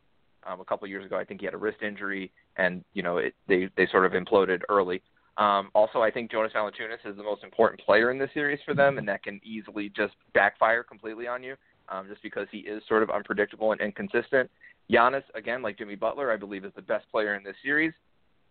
Um, 0.46 0.60
a 0.60 0.64
couple 0.64 0.86
years 0.86 1.04
ago, 1.04 1.16
I 1.18 1.24
think 1.24 1.40
he 1.40 1.46
had 1.46 1.54
a 1.54 1.58
wrist 1.58 1.78
injury, 1.82 2.30
and 2.56 2.84
you 2.92 3.02
know 3.02 3.16
it, 3.16 3.34
they 3.48 3.68
they 3.76 3.88
sort 3.90 4.06
of 4.06 4.12
imploded 4.12 4.60
early. 4.68 5.02
Um, 5.38 5.70
also, 5.74 6.00
I 6.00 6.10
think 6.10 6.30
Jonas 6.30 6.52
Valanciunas 6.54 7.04
is 7.04 7.16
the 7.16 7.22
most 7.22 7.42
important 7.42 7.80
player 7.80 8.10
in 8.10 8.18
this 8.18 8.30
series 8.32 8.60
for 8.64 8.74
them, 8.74 8.98
and 8.98 9.08
that 9.08 9.22
can 9.22 9.40
easily 9.42 9.90
just 9.94 10.14
backfire 10.34 10.82
completely 10.82 11.26
on 11.26 11.42
you 11.42 11.56
um, 11.88 12.06
just 12.08 12.22
because 12.22 12.46
he 12.50 12.58
is 12.58 12.82
sort 12.88 13.02
of 13.02 13.10
unpredictable 13.10 13.72
and 13.72 13.80
inconsistent. 13.80 14.50
Giannis, 14.90 15.24
again, 15.34 15.62
like 15.62 15.78
Jimmy 15.78 15.96
Butler, 15.96 16.30
I 16.30 16.36
believe 16.36 16.64
is 16.64 16.72
the 16.76 16.82
best 16.82 17.10
player 17.10 17.34
in 17.34 17.42
this 17.42 17.56
series. 17.62 17.92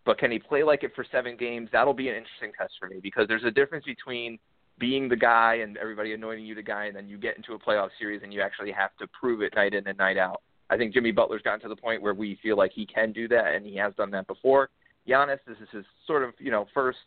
But 0.06 0.20
can 0.20 0.32
he 0.32 0.40
play 0.40 0.64
like 0.64 0.84
it 0.84 0.92
for 0.96 1.06
seven 1.12 1.36
games? 1.36 1.70
That'll 1.72 1.94
be 1.94 2.10
an 2.10 2.16
interesting 2.16 2.52
test 2.58 2.74
for 2.80 2.88
me 2.88 3.00
because 3.02 3.28
there's 3.28 3.44
a 3.44 3.52
difference 3.52 3.86
between 3.86 4.38
being 4.78 5.10
the 5.10 5.16
guy 5.16 5.56
and 5.56 5.78
everybody 5.78 6.14
anointing 6.14 6.46
you 6.46 6.54
the 6.54 6.62
guy, 6.62 6.86
and 6.86 6.96
then 6.96 7.08
you 7.08 7.18
get 7.18 7.38
into 7.38 7.54
a 7.54 7.60
playoff 7.60 7.90
series 7.98 8.22
and 8.24 8.34
you 8.34 8.42
actually 8.42 8.72
have 8.72 8.96
to 9.00 9.08
prove 9.20 9.42
it 9.42 9.54
night 9.56 9.74
in 9.74 9.88
and 9.88 9.98
night 9.98 10.18
out. 10.18 10.42
I 10.70 10.78
think 10.78 10.94
Jimmy 10.94 11.12
Butler's 11.12 11.42
gotten 11.42 11.62
to 11.62 11.70
the 11.70 11.76
point 11.76 12.02
where 12.02 12.14
we 12.14 12.38
feel 12.42 12.58
like 12.58 12.72
he 12.74 12.86
can 12.86 13.12
do 13.12 13.28
that, 13.30 13.54
and 13.56 13.66
he 13.66 13.76
has 13.78 13.94
done 13.96 14.12
that 14.12 14.28
before. 14.28 14.70
Giannis, 15.08 15.40
this 15.48 15.58
is 15.62 15.68
his 15.72 15.86
sort 16.08 16.24
of 16.24 16.34
you 16.40 16.52
know 16.52 16.66
first 16.74 16.98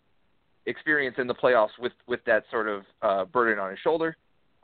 experience 0.66 1.16
in 1.18 1.26
the 1.26 1.34
playoffs 1.34 1.76
with 1.78 1.92
with 2.06 2.20
that 2.26 2.44
sort 2.50 2.68
of 2.68 2.82
uh, 3.02 3.24
burden 3.26 3.58
on 3.58 3.70
his 3.70 3.78
shoulder. 3.80 4.16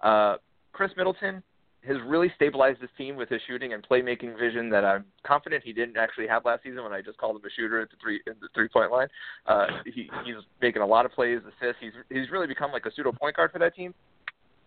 Uh, 0.02 0.36
Khris 0.72 0.92
Middleton, 0.96 1.42
has 1.86 1.96
really 2.06 2.32
stabilized 2.34 2.80
his 2.80 2.90
team 2.96 3.16
with 3.16 3.28
his 3.28 3.40
shooting 3.46 3.72
and 3.72 3.86
playmaking 3.86 4.38
vision 4.38 4.70
that 4.70 4.84
I'm 4.84 5.04
confident 5.22 5.62
he 5.64 5.72
didn't 5.72 5.96
actually 5.96 6.26
have 6.26 6.44
last 6.44 6.62
season 6.62 6.82
when 6.82 6.92
I 6.92 7.00
just 7.00 7.18
called 7.18 7.36
him 7.36 7.42
a 7.44 7.50
shooter 7.50 7.80
at 7.80 7.90
the 7.90 7.96
three 8.02 8.20
in 8.26 8.34
the 8.40 8.48
three 8.54 8.68
point 8.68 8.90
line. 8.90 9.08
Uh, 9.46 9.66
he, 9.84 10.08
he's 10.24 10.36
making 10.62 10.82
a 10.82 10.86
lot 10.86 11.04
of 11.04 11.12
plays, 11.12 11.40
assists. 11.40 11.80
He's 11.80 11.92
he's 12.08 12.30
really 12.30 12.46
become 12.46 12.72
like 12.72 12.86
a 12.86 12.92
pseudo 12.94 13.12
point 13.12 13.36
guard 13.36 13.52
for 13.52 13.58
that 13.58 13.74
team. 13.74 13.94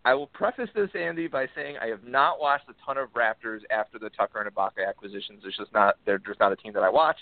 I 0.06 0.14
will 0.14 0.28
preface 0.28 0.70
this, 0.74 0.90
Andy, 0.98 1.28
by 1.28 1.48
saying 1.54 1.78
I 1.82 1.88
have 1.88 2.04
not 2.06 2.40
watched 2.40 2.70
a 2.70 2.74
ton 2.86 2.98
of 2.98 3.10
Raptors 3.10 3.60
after 3.72 4.00
the 4.00 4.10
Tucker 4.12 4.40
and 4.40 4.54
Ibaka 4.54 4.88
acquisitions. 4.88 5.44
It's 5.44 5.58
just 5.58 5.74
not 5.74 5.96
they're 6.06 6.20
just 6.20 6.40
not 6.40 6.52
a 6.52 6.56
team 6.56 6.74
that 6.74 6.84
I 6.84 6.90
watch. 6.90 7.18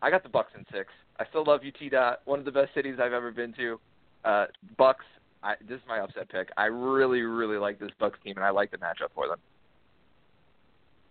I 0.00 0.10
got 0.10 0.22
the 0.22 0.28
Bucks 0.28 0.52
in 0.56 0.64
six. 0.72 0.90
I 1.18 1.24
still 1.30 1.44
love 1.44 1.60
UT. 1.66 1.90
Dot, 1.90 2.20
one 2.24 2.38
of 2.38 2.44
the 2.44 2.52
best 2.52 2.74
cities 2.74 2.98
I've 3.02 3.12
ever 3.12 3.32
been 3.32 3.52
to. 3.54 3.80
Uh, 4.24 4.46
Bucks 4.76 5.04
I, 5.42 5.54
this 5.68 5.76
is 5.76 5.82
my 5.88 6.00
upset 6.00 6.28
pick. 6.28 6.48
I 6.56 6.66
really, 6.66 7.22
really 7.22 7.58
like 7.58 7.78
this 7.78 7.90
Bucks 7.98 8.18
team, 8.24 8.36
and 8.36 8.44
I 8.44 8.50
like 8.50 8.70
the 8.70 8.78
matchup 8.78 9.12
for 9.14 9.28
them. 9.28 9.38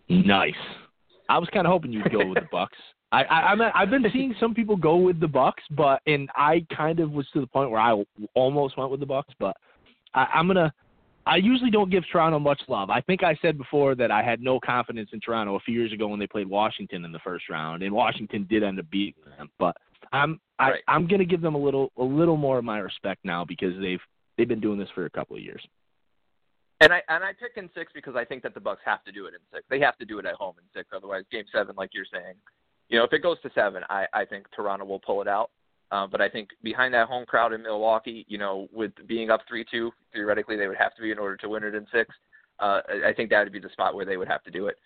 Nice. 0.10 0.54
I 1.30 1.38
was 1.38 1.50
kind 1.54 1.66
of 1.66 1.72
hoping 1.72 1.92
you'd 1.92 2.12
go 2.12 2.26
with 2.26 2.36
the 2.36 2.48
Bucks. 2.52 2.78
I, 3.12 3.24
I 3.24 3.36
I'm 3.52 3.62
I've 3.74 3.90
been 3.90 4.06
seeing 4.12 4.36
some 4.40 4.54
people 4.54 4.76
go 4.76 4.98
with 4.98 5.20
the 5.20 5.28
Bucks, 5.28 5.64
but 5.72 6.02
and 6.08 6.30
I 6.36 6.66
kind 6.76 7.00
of 7.00 7.12
was 7.12 7.26
to 7.34 7.40
the 7.40 7.48
point 7.48 7.72
where 7.72 7.80
I 7.80 8.04
almost 8.34 8.78
went 8.78 8.92
with 8.92 9.00
the 9.00 9.06
Bucks, 9.06 9.34
but 9.40 9.56
I, 10.14 10.28
I'm 10.34 10.48
gonna. 10.48 10.74
I 11.26 11.38
usually 11.38 11.72
don't 11.72 11.90
give 11.90 12.04
Toronto 12.10 12.40
much 12.40 12.62
love. 12.70 12.90
I 12.90 13.02
think 13.02 13.22
I 13.22 13.38
said 13.42 13.58
before 13.58 13.96
that 13.96 14.12
I 14.12 14.24
had 14.24 14.42
no 14.42 14.62
confidence 14.62 15.10
in 15.12 15.20
Toronto 15.20 15.56
a 15.56 15.60
few 15.60 15.78
years 15.78 15.92
ago 15.92 16.08
when 16.08 16.20
they 16.20 16.28
played 16.28 16.48
Washington 16.48 17.04
in 17.04 17.12
the 17.12 17.20
first 17.20 17.50
round, 17.50 17.84
and 17.84 17.94
Washington 17.94 18.46
did 18.50 18.64
end 18.64 18.80
up 18.80 18.90
beating 18.90 19.22
them. 19.38 19.50
But 19.58 19.76
I'm 20.12 20.40
I, 20.60 20.72
right. 20.72 20.84
I'm 20.88 21.08
gonna 21.08 21.26
give 21.26 21.42
them 21.42 21.56
a 21.56 21.58
little 21.58 21.92
a 21.98 22.04
little 22.04 22.38
more 22.38 22.58
of 22.58 22.66
my 22.66 22.80
respect 22.80 23.24
now 23.24 23.46
because 23.46 23.74
they've 23.80 24.02
They've 24.38 24.48
been 24.48 24.60
doing 24.60 24.80
this 24.80 24.90
for 24.94 25.06
a 25.06 25.10
couple 25.10 25.36
of 25.36 25.42
years. 25.42 25.66
And 26.80 26.94
I 26.94 27.02
and 27.10 27.24
I 27.24 27.32
pick 27.34 27.54
in 27.56 27.70
six 27.76 27.92
because 27.94 28.16
I 28.16 28.24
think 28.24 28.44
that 28.44 28.54
the 28.54 28.60
Bucks 28.60 28.82
have 28.86 29.04
to 29.06 29.12
do 29.12 29.26
it 29.26 29.34
in 29.34 29.40
six. 29.52 29.64
They 29.70 29.80
have 29.80 29.98
to 29.98 30.06
do 30.06 30.20
it 30.20 30.26
at 30.26 30.36
home 30.36 30.56
in 30.60 30.80
six. 30.80 30.90
Otherwise, 30.96 31.24
Game 31.32 31.46
Seven, 31.52 31.76
like 31.76 31.90
you're 31.94 32.06
saying, 32.12 32.36
you 32.90 33.00
know, 33.00 33.04
if 33.04 33.14
it 33.14 33.24
goes 33.24 33.42
to 33.42 33.50
seven, 33.56 33.84
I 33.90 34.06
I 34.14 34.26
think 34.26 34.46
Toronto 34.56 34.86
will 34.86 35.00
pull 35.00 35.22
it 35.22 35.28
out. 35.28 35.50
Uh, 35.90 36.06
but 36.06 36.22
I 36.22 36.30
think 36.30 36.50
behind 36.64 36.94
that 36.94 37.08
home 37.08 37.26
crowd 37.26 37.54
in 37.54 37.64
Milwaukee, 37.64 38.26
you 38.28 38.38
know, 38.38 38.68
with 38.72 38.92
being 39.08 39.32
up 39.32 39.42
three 39.48 39.66
two, 39.70 39.92
theoretically 40.14 40.56
they 40.56 40.68
would 40.68 40.78
have 40.78 40.96
to 40.96 41.02
be 41.02 41.12
in 41.12 41.18
order 41.18 41.36
to 41.38 41.50
win 41.50 41.64
it 41.64 41.74
in 41.74 41.88
six. 41.92 42.14
Uh, 42.60 42.82
I 43.06 43.14
think 43.14 43.32
that 43.32 43.44
would 43.44 43.54
be 43.54 43.60
the 43.60 43.70
spot 43.70 43.96
where 43.96 44.06
they 44.06 44.18
would 44.18 44.28
have 44.28 44.44
to 44.44 44.52
do 44.52 44.68
it. 44.68 44.78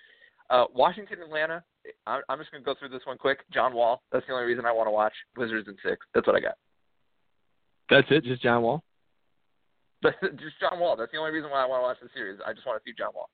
Uh, 0.49 0.65
Washington, 0.73 1.19
Atlanta. 1.23 1.63
I'm 2.05 2.37
just 2.37 2.51
going 2.51 2.61
to 2.61 2.65
go 2.65 2.75
through 2.77 2.89
this 2.89 3.05
one 3.05 3.17
quick. 3.17 3.39
John 3.53 3.73
Wall. 3.73 4.01
That's 4.11 4.25
the 4.27 4.33
only 4.33 4.45
reason 4.45 4.65
I 4.65 4.71
want 4.71 4.87
to 4.87 4.91
watch 4.91 5.13
Wizards 5.35 5.67
in 5.67 5.75
six. 5.83 6.05
That's 6.13 6.27
what 6.27 6.35
I 6.35 6.41
got. 6.41 6.55
That's 7.89 8.07
it. 8.11 8.23
Just 8.25 8.43
John 8.43 8.61
Wall. 8.61 8.83
But 10.01 10.15
just 10.37 10.59
John 10.59 10.79
Wall. 10.79 10.95
That's 10.95 11.11
the 11.11 11.17
only 11.17 11.31
reason 11.31 11.49
why 11.49 11.63
I 11.63 11.65
want 11.65 11.81
to 11.81 11.83
watch 11.83 11.97
the 12.01 12.09
series. 12.13 12.39
I 12.45 12.53
just 12.53 12.65
want 12.65 12.81
to 12.83 12.89
see 12.89 12.95
John 12.97 13.11
Wall. 13.13 13.29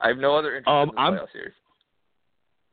I 0.00 0.08
have 0.08 0.18
no 0.18 0.36
other 0.36 0.56
interest 0.56 0.68
um, 0.68 0.90
in 0.90 0.94
the 0.94 1.00
playoff 1.00 1.32
series. 1.32 1.52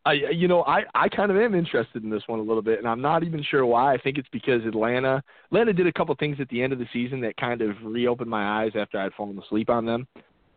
I 0.04 0.14
you 0.14 0.48
know 0.48 0.64
I 0.64 0.82
I 0.96 1.10
kind 1.10 1.30
of 1.30 1.38
am 1.38 1.54
interested 1.54 2.04
in 2.04 2.10
this 2.10 2.24
one 2.26 2.40
a 2.40 2.44
little 2.44 2.64
bit, 2.64 2.80
and 2.80 2.88
I'm 2.88 3.02
not 3.02 3.24
even 3.24 3.44
sure 3.44 3.66
why. 3.66 3.94
I 3.94 3.98
think 3.98 4.18
it's 4.18 4.28
because 4.32 4.66
Atlanta 4.66 5.24
Atlanta 5.52 5.74
did 5.74 5.88
a 5.88 5.94
couple 5.94 6.16
things 6.16 6.38
at 6.40 6.50
the 6.50 6.62
end 6.62 6.74
of 6.74 6.80
the 6.80 6.88
season 6.92 7.22
that 7.22 7.38
kind 7.38 7.62
of 7.62 7.76
reopened 7.84 8.30
my 8.30 8.64
eyes 8.64 8.72
after 8.76 9.00
I'd 9.00 9.14
fallen 9.14 9.40
asleep 9.40 9.70
on 9.70 9.86
them. 9.86 10.08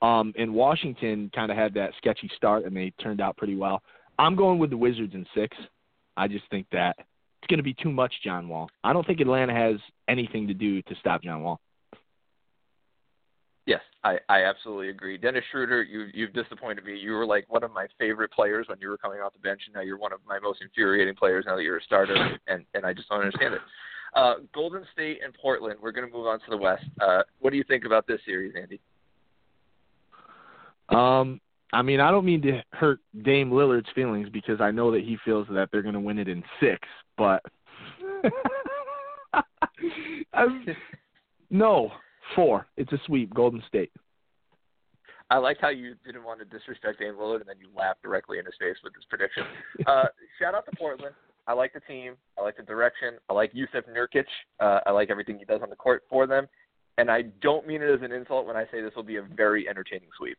Um, 0.00 0.34
and 0.36 0.52
Washington 0.52 1.30
kind 1.34 1.50
of 1.50 1.56
had 1.56 1.74
that 1.74 1.92
sketchy 1.98 2.30
start, 2.36 2.64
and 2.64 2.76
they 2.76 2.92
turned 3.02 3.20
out 3.20 3.36
pretty 3.36 3.56
well. 3.56 3.82
I'm 4.18 4.36
going 4.36 4.58
with 4.58 4.70
the 4.70 4.76
Wizards 4.76 5.14
in 5.14 5.26
six. 5.34 5.56
I 6.16 6.28
just 6.28 6.44
think 6.50 6.66
that 6.72 6.96
it's 6.98 7.48
going 7.48 7.58
to 7.58 7.64
be 7.64 7.74
too 7.74 7.90
much 7.90 8.12
John 8.22 8.48
Wall. 8.48 8.68
I 8.82 8.92
don't 8.92 9.06
think 9.06 9.20
Atlanta 9.20 9.52
has 9.52 9.76
anything 10.08 10.46
to 10.48 10.54
do 10.54 10.82
to 10.82 10.94
stop 11.00 11.22
John 11.22 11.42
Wall. 11.42 11.60
Yes, 13.66 13.80
I, 14.02 14.18
I 14.28 14.44
absolutely 14.44 14.90
agree. 14.90 15.16
Dennis 15.16 15.42
Schroeder, 15.50 15.82
you 15.82 16.08
you've 16.12 16.34
disappointed 16.34 16.84
me. 16.84 16.98
You 16.98 17.12
were 17.12 17.24
like 17.24 17.46
one 17.48 17.62
of 17.62 17.72
my 17.72 17.86
favorite 17.98 18.30
players 18.30 18.66
when 18.68 18.78
you 18.78 18.88
were 18.88 18.98
coming 18.98 19.20
off 19.20 19.32
the 19.32 19.38
bench, 19.38 19.62
and 19.66 19.74
now 19.74 19.80
you're 19.80 19.96
one 19.96 20.12
of 20.12 20.20
my 20.28 20.38
most 20.38 20.60
infuriating 20.60 21.14
players 21.14 21.44
now 21.46 21.56
that 21.56 21.62
you're 21.62 21.78
a 21.78 21.82
starter, 21.82 22.38
and 22.46 22.64
and 22.74 22.84
I 22.84 22.92
just 22.92 23.08
don't 23.08 23.20
understand 23.20 23.54
it. 23.54 23.60
Uh, 24.14 24.34
Golden 24.52 24.84
State 24.92 25.20
and 25.24 25.32
Portland. 25.34 25.78
We're 25.82 25.92
going 25.92 26.06
to 26.06 26.14
move 26.14 26.26
on 26.26 26.38
to 26.40 26.50
the 26.50 26.56
West. 26.56 26.84
Uh, 27.00 27.22
what 27.40 27.50
do 27.50 27.56
you 27.56 27.64
think 27.64 27.84
about 27.84 28.06
this 28.06 28.20
series, 28.26 28.54
Andy? 28.54 28.80
Um, 30.90 31.40
I 31.72 31.82
mean, 31.82 32.00
I 32.00 32.10
don't 32.10 32.26
mean 32.26 32.42
to 32.42 32.62
hurt 32.72 33.00
Dame 33.24 33.50
Lillard's 33.50 33.88
feelings 33.94 34.28
because 34.30 34.60
I 34.60 34.70
know 34.70 34.92
that 34.92 35.02
he 35.02 35.16
feels 35.24 35.48
that 35.50 35.70
they're 35.72 35.82
going 35.82 35.94
to 35.94 36.00
win 36.00 36.18
it 36.18 36.28
in 36.28 36.44
six, 36.60 36.86
but 37.16 37.42
no, 41.50 41.90
Four. 42.34 42.66
It's 42.76 42.92
a 42.92 42.98
sweep. 43.06 43.32
Golden 43.34 43.62
State. 43.68 43.90
I 45.30 45.38
like 45.38 45.58
how 45.60 45.70
you 45.70 45.94
didn't 46.04 46.24
want 46.24 46.40
to 46.40 46.44
disrespect 46.44 47.00
Dame 47.00 47.14
Lillard 47.14 47.40
and 47.40 47.48
then 47.48 47.56
you 47.58 47.68
laughed 47.74 48.02
directly 48.02 48.38
in 48.38 48.44
his 48.44 48.54
face 48.60 48.76
with 48.84 48.92
this 48.94 49.04
prediction. 49.08 49.44
Uh, 49.86 50.04
shout 50.38 50.54
out 50.54 50.66
to 50.66 50.76
Portland. 50.76 51.14
I 51.46 51.52
like 51.52 51.72
the 51.72 51.80
team. 51.80 52.14
I 52.38 52.42
like 52.42 52.56
the 52.56 52.62
direction. 52.62 53.14
I 53.28 53.32
like 53.32 53.52
Jusuf 53.52 53.84
Nurkic. 53.88 54.24
Uh, 54.60 54.80
I 54.86 54.90
like 54.90 55.10
everything 55.10 55.38
he 55.38 55.44
does 55.44 55.60
on 55.62 55.70
the 55.70 55.76
court 55.76 56.04
for 56.08 56.26
them. 56.26 56.46
And 56.98 57.10
I 57.10 57.22
don't 57.42 57.66
mean 57.66 57.82
it 57.82 57.90
as 57.90 58.02
an 58.02 58.12
insult 58.12 58.46
when 58.46 58.56
I 58.56 58.64
say 58.70 58.80
this 58.80 58.92
will 58.94 59.02
be 59.02 59.16
a 59.16 59.22
very 59.22 59.68
entertaining 59.68 60.08
sweep. 60.16 60.38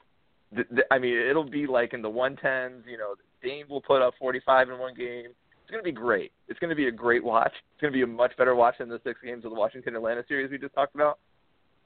I 0.92 1.00
mean, 1.00 1.18
it'll 1.18 1.50
be 1.50 1.68
like 1.68 1.94
in 1.94 2.02
the 2.02 2.10
110s. 2.10 2.84
You 2.88 2.98
know, 2.98 3.16
Dame 3.44 3.66
will 3.70 3.82
put 3.82 4.02
up 4.02 4.14
45 4.20 4.70
in 4.70 4.80
one 4.80 4.94
game. 4.94 5.32
It's 5.62 5.72
going 5.72 5.84
to 5.84 5.88
be 5.88 5.92
great. 5.92 6.32
It's 6.48 6.60
going 6.60 6.70
to 6.70 6.76
be 6.76 6.88
a 6.88 6.92
great 6.92 7.24
watch. 7.24 7.52
It's 7.74 7.82
going 7.82 7.92
to 7.92 7.98
be 7.98 8.04
a 8.04 8.08
much 8.08 8.38
better 8.38 8.56
watch 8.56 8.76
than 8.80 8.88
the 8.88 9.02
six 9.04 9.20
games 9.24 9.46
of 9.46 9.52
the 9.52 9.58
Washington 9.58 9.96
Atlanta 9.96 10.24
series 10.28 10.52
we 10.52 10.58
just 10.58 10.76
talked 10.76 10.96
about. 10.96 11.20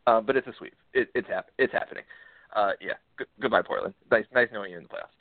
Uh, 0.10 0.22
but 0.22 0.36
it's 0.36 0.48
a 0.48 0.54
sweep. 0.58 0.74
It, 0.94 1.10
it's 1.14 1.28
hap- 1.28 1.52
It's 1.60 1.72
happening. 1.72 2.04
Uh, 2.56 2.72
yeah. 2.82 2.94
G- 3.20 3.26
goodbye, 3.40 3.62
Portland. 3.62 3.94
Nice, 4.10 4.26
nice 4.34 4.48
knowing 4.52 4.72
you 4.72 4.78
in 4.78 4.84
the 4.84 4.90
playoffs. 4.90 5.14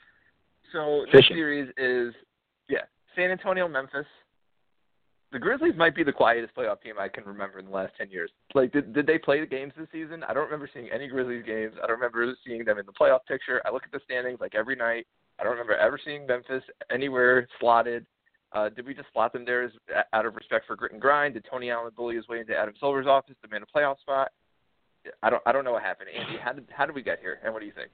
So 0.73 1.05
this 1.13 1.27
series 1.27 1.69
is 1.77 2.13
yeah, 2.67 2.85
San 3.15 3.29
Antonio, 3.31 3.67
Memphis. 3.67 4.05
The 5.31 5.37
Grizzlies 5.37 5.75
might 5.77 5.95
be 5.95 6.03
the 6.03 6.11
quietest 6.11 6.55
playoff 6.55 6.81
team 6.81 6.95
I 6.99 7.07
can 7.07 7.23
remember 7.23 7.59
in 7.59 7.65
the 7.65 7.71
last 7.71 7.93
ten 7.97 8.09
years. 8.09 8.31
Like, 8.55 8.71
did 8.71 8.93
did 8.93 9.05
they 9.05 9.19
play 9.19 9.39
the 9.39 9.45
games 9.45 9.73
this 9.77 9.87
season? 9.91 10.23
I 10.27 10.33
don't 10.33 10.45
remember 10.45 10.69
seeing 10.73 10.89
any 10.91 11.07
Grizzlies 11.07 11.45
games. 11.45 11.73
I 11.83 11.87
don't 11.87 11.99
remember 11.99 12.33
seeing 12.45 12.65
them 12.65 12.79
in 12.79 12.85
the 12.85 12.93
playoff 12.93 13.19
picture. 13.27 13.61
I 13.65 13.71
look 13.71 13.83
at 13.83 13.91
the 13.91 13.99
standings 14.05 14.39
like 14.41 14.55
every 14.55 14.75
night. 14.75 15.05
I 15.39 15.43
don't 15.43 15.51
remember 15.51 15.75
ever 15.75 15.99
seeing 16.03 16.25
Memphis 16.25 16.63
anywhere 16.91 17.47
slotted. 17.59 18.05
Uh, 18.53 18.69
did 18.69 18.87
we 18.87 18.95
just 18.95 19.07
slot 19.13 19.33
them 19.33 19.45
there 19.45 19.63
as, 19.63 19.71
out 20.13 20.25
of 20.25 20.35
respect 20.35 20.65
for 20.65 20.75
grit 20.75 20.91
and 20.93 21.01
grind? 21.01 21.35
Did 21.35 21.45
Tony 21.49 21.69
Allen 21.69 21.91
bully 21.95 22.15
his 22.15 22.27
way 22.27 22.39
into 22.39 22.57
Adam 22.57 22.73
Silver's 22.79 23.05
office 23.05 23.35
to 23.41 23.47
demand 23.47 23.63
a 23.63 23.77
playoff 23.77 23.99
spot? 23.99 24.31
I 25.23 25.29
don't 25.29 25.41
I 25.45 25.51
don't 25.51 25.63
know 25.63 25.73
what 25.73 25.83
happened. 25.83 26.09
Andy, 26.15 26.37
how 26.41 26.53
did 26.53 26.65
how 26.75 26.85
did 26.85 26.95
we 26.95 27.01
get 27.01 27.19
here, 27.19 27.39
and 27.43 27.53
what 27.53 27.59
do 27.59 27.65
you 27.65 27.73
think? 27.73 27.89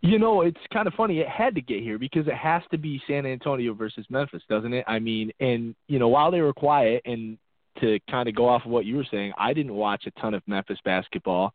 You 0.00 0.18
know, 0.18 0.42
it's 0.42 0.60
kind 0.70 0.86
of 0.86 0.92
funny. 0.94 1.20
It 1.20 1.28
had 1.28 1.54
to 1.54 1.62
get 1.62 1.82
here 1.82 1.98
because 1.98 2.26
it 2.26 2.34
has 2.34 2.62
to 2.70 2.76
be 2.76 3.00
San 3.06 3.24
Antonio 3.24 3.72
versus 3.72 4.04
Memphis, 4.10 4.42
doesn't 4.50 4.72
it? 4.74 4.84
I 4.86 4.98
mean, 4.98 5.30
and 5.40 5.74
you 5.88 5.98
know, 5.98 6.08
while 6.08 6.30
they 6.30 6.42
were 6.42 6.52
quiet, 6.52 7.02
and 7.06 7.38
to 7.80 7.98
kind 8.10 8.28
of 8.28 8.34
go 8.34 8.48
off 8.48 8.64
of 8.64 8.70
what 8.70 8.84
you 8.84 8.96
were 8.96 9.06
saying, 9.10 9.32
I 9.38 9.52
didn't 9.52 9.74
watch 9.74 10.04
a 10.06 10.10
ton 10.20 10.34
of 10.34 10.42
Memphis 10.46 10.78
basketball, 10.84 11.54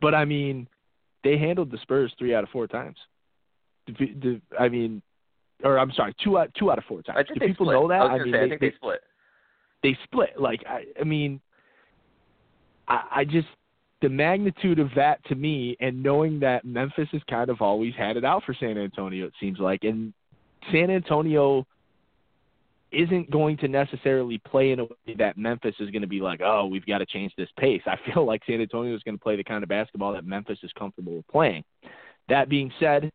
but 0.00 0.14
I 0.14 0.24
mean, 0.24 0.66
they 1.24 1.38
handled 1.38 1.70
the 1.70 1.78
Spurs 1.78 2.12
three 2.18 2.34
out 2.34 2.42
of 2.44 2.50
four 2.50 2.66
times. 2.66 2.96
The, 3.86 3.92
the, 4.20 4.40
I 4.58 4.68
mean, 4.68 5.00
or 5.64 5.78
I'm 5.78 5.92
sorry, 5.92 6.14
two 6.22 6.36
out 6.38 6.50
two 6.58 6.70
out 6.70 6.78
of 6.78 6.84
four 6.84 7.02
times. 7.02 7.16
I 7.18 7.22
think 7.22 7.40
Do 7.40 7.46
people 7.46 7.66
split. 7.66 7.74
know 7.74 7.88
that? 7.88 8.02
I, 8.02 8.06
I 8.06 8.18
mean, 8.18 8.32
say, 8.32 8.38
they, 8.38 8.44
I 8.44 8.48
think 8.48 8.60
they, 8.60 8.68
they 8.70 8.76
split. 8.76 9.00
They 9.82 9.98
split. 10.04 10.30
Like 10.40 10.64
I, 10.68 10.84
I 11.00 11.04
mean, 11.04 11.40
I, 12.88 13.02
I 13.16 13.24
just 13.24 13.48
the 14.00 14.08
magnitude 14.08 14.78
of 14.78 14.90
that 14.96 15.24
to 15.26 15.34
me, 15.34 15.76
and 15.80 16.02
knowing 16.02 16.40
that 16.40 16.64
Memphis 16.64 17.08
has 17.12 17.22
kind 17.28 17.50
of 17.50 17.60
always 17.60 17.94
had 17.96 18.16
it 18.16 18.24
out 18.24 18.44
for 18.44 18.54
San 18.54 18.78
Antonio, 18.78 19.26
it 19.26 19.32
seems 19.40 19.58
like, 19.58 19.82
and 19.82 20.12
San 20.70 20.90
Antonio 20.90 21.66
isn't 22.90 23.30
going 23.30 23.56
to 23.58 23.68
necessarily 23.68 24.38
play 24.38 24.70
in 24.70 24.80
a 24.80 24.84
way 24.84 25.14
that 25.18 25.36
Memphis 25.36 25.74
is 25.78 25.90
going 25.90 26.02
to 26.02 26.08
be 26.08 26.20
like, 26.20 26.40
oh, 26.42 26.66
we've 26.66 26.86
got 26.86 26.98
to 26.98 27.06
change 27.06 27.32
this 27.36 27.48
pace. 27.58 27.82
I 27.86 27.96
feel 28.12 28.24
like 28.24 28.42
San 28.46 28.60
Antonio 28.60 28.94
is 28.94 29.02
going 29.02 29.16
to 29.16 29.22
play 29.22 29.36
the 29.36 29.44
kind 29.44 29.62
of 29.62 29.68
basketball 29.68 30.12
that 30.12 30.24
Memphis 30.24 30.58
is 30.62 30.70
comfortable 30.78 31.16
with 31.16 31.28
playing. 31.28 31.64
That 32.28 32.48
being 32.48 32.70
said, 32.78 33.10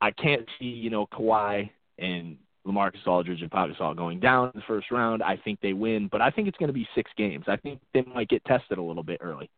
I 0.00 0.12
can't 0.12 0.46
see, 0.58 0.66
you 0.66 0.90
know, 0.90 1.06
Kawhi 1.06 1.70
and 1.98 2.36
LaMarcus 2.66 3.06
Aldridge 3.06 3.42
and 3.42 3.50
Pau 3.50 3.66
Gasol 3.66 3.96
going 3.96 4.20
down 4.20 4.46
in 4.46 4.52
the 4.54 4.62
first 4.66 4.90
round. 4.90 5.22
I 5.22 5.36
think 5.36 5.60
they 5.60 5.72
win, 5.72 6.08
but 6.10 6.20
I 6.20 6.30
think 6.30 6.48
it's 6.48 6.58
going 6.58 6.68
to 6.68 6.74
be 6.74 6.86
six 6.94 7.10
games. 7.16 7.44
I 7.48 7.56
think 7.56 7.80
they 7.94 8.02
might 8.02 8.28
get 8.28 8.44
tested 8.44 8.78
a 8.78 8.82
little 8.82 9.02
bit 9.02 9.20
early. 9.22 9.50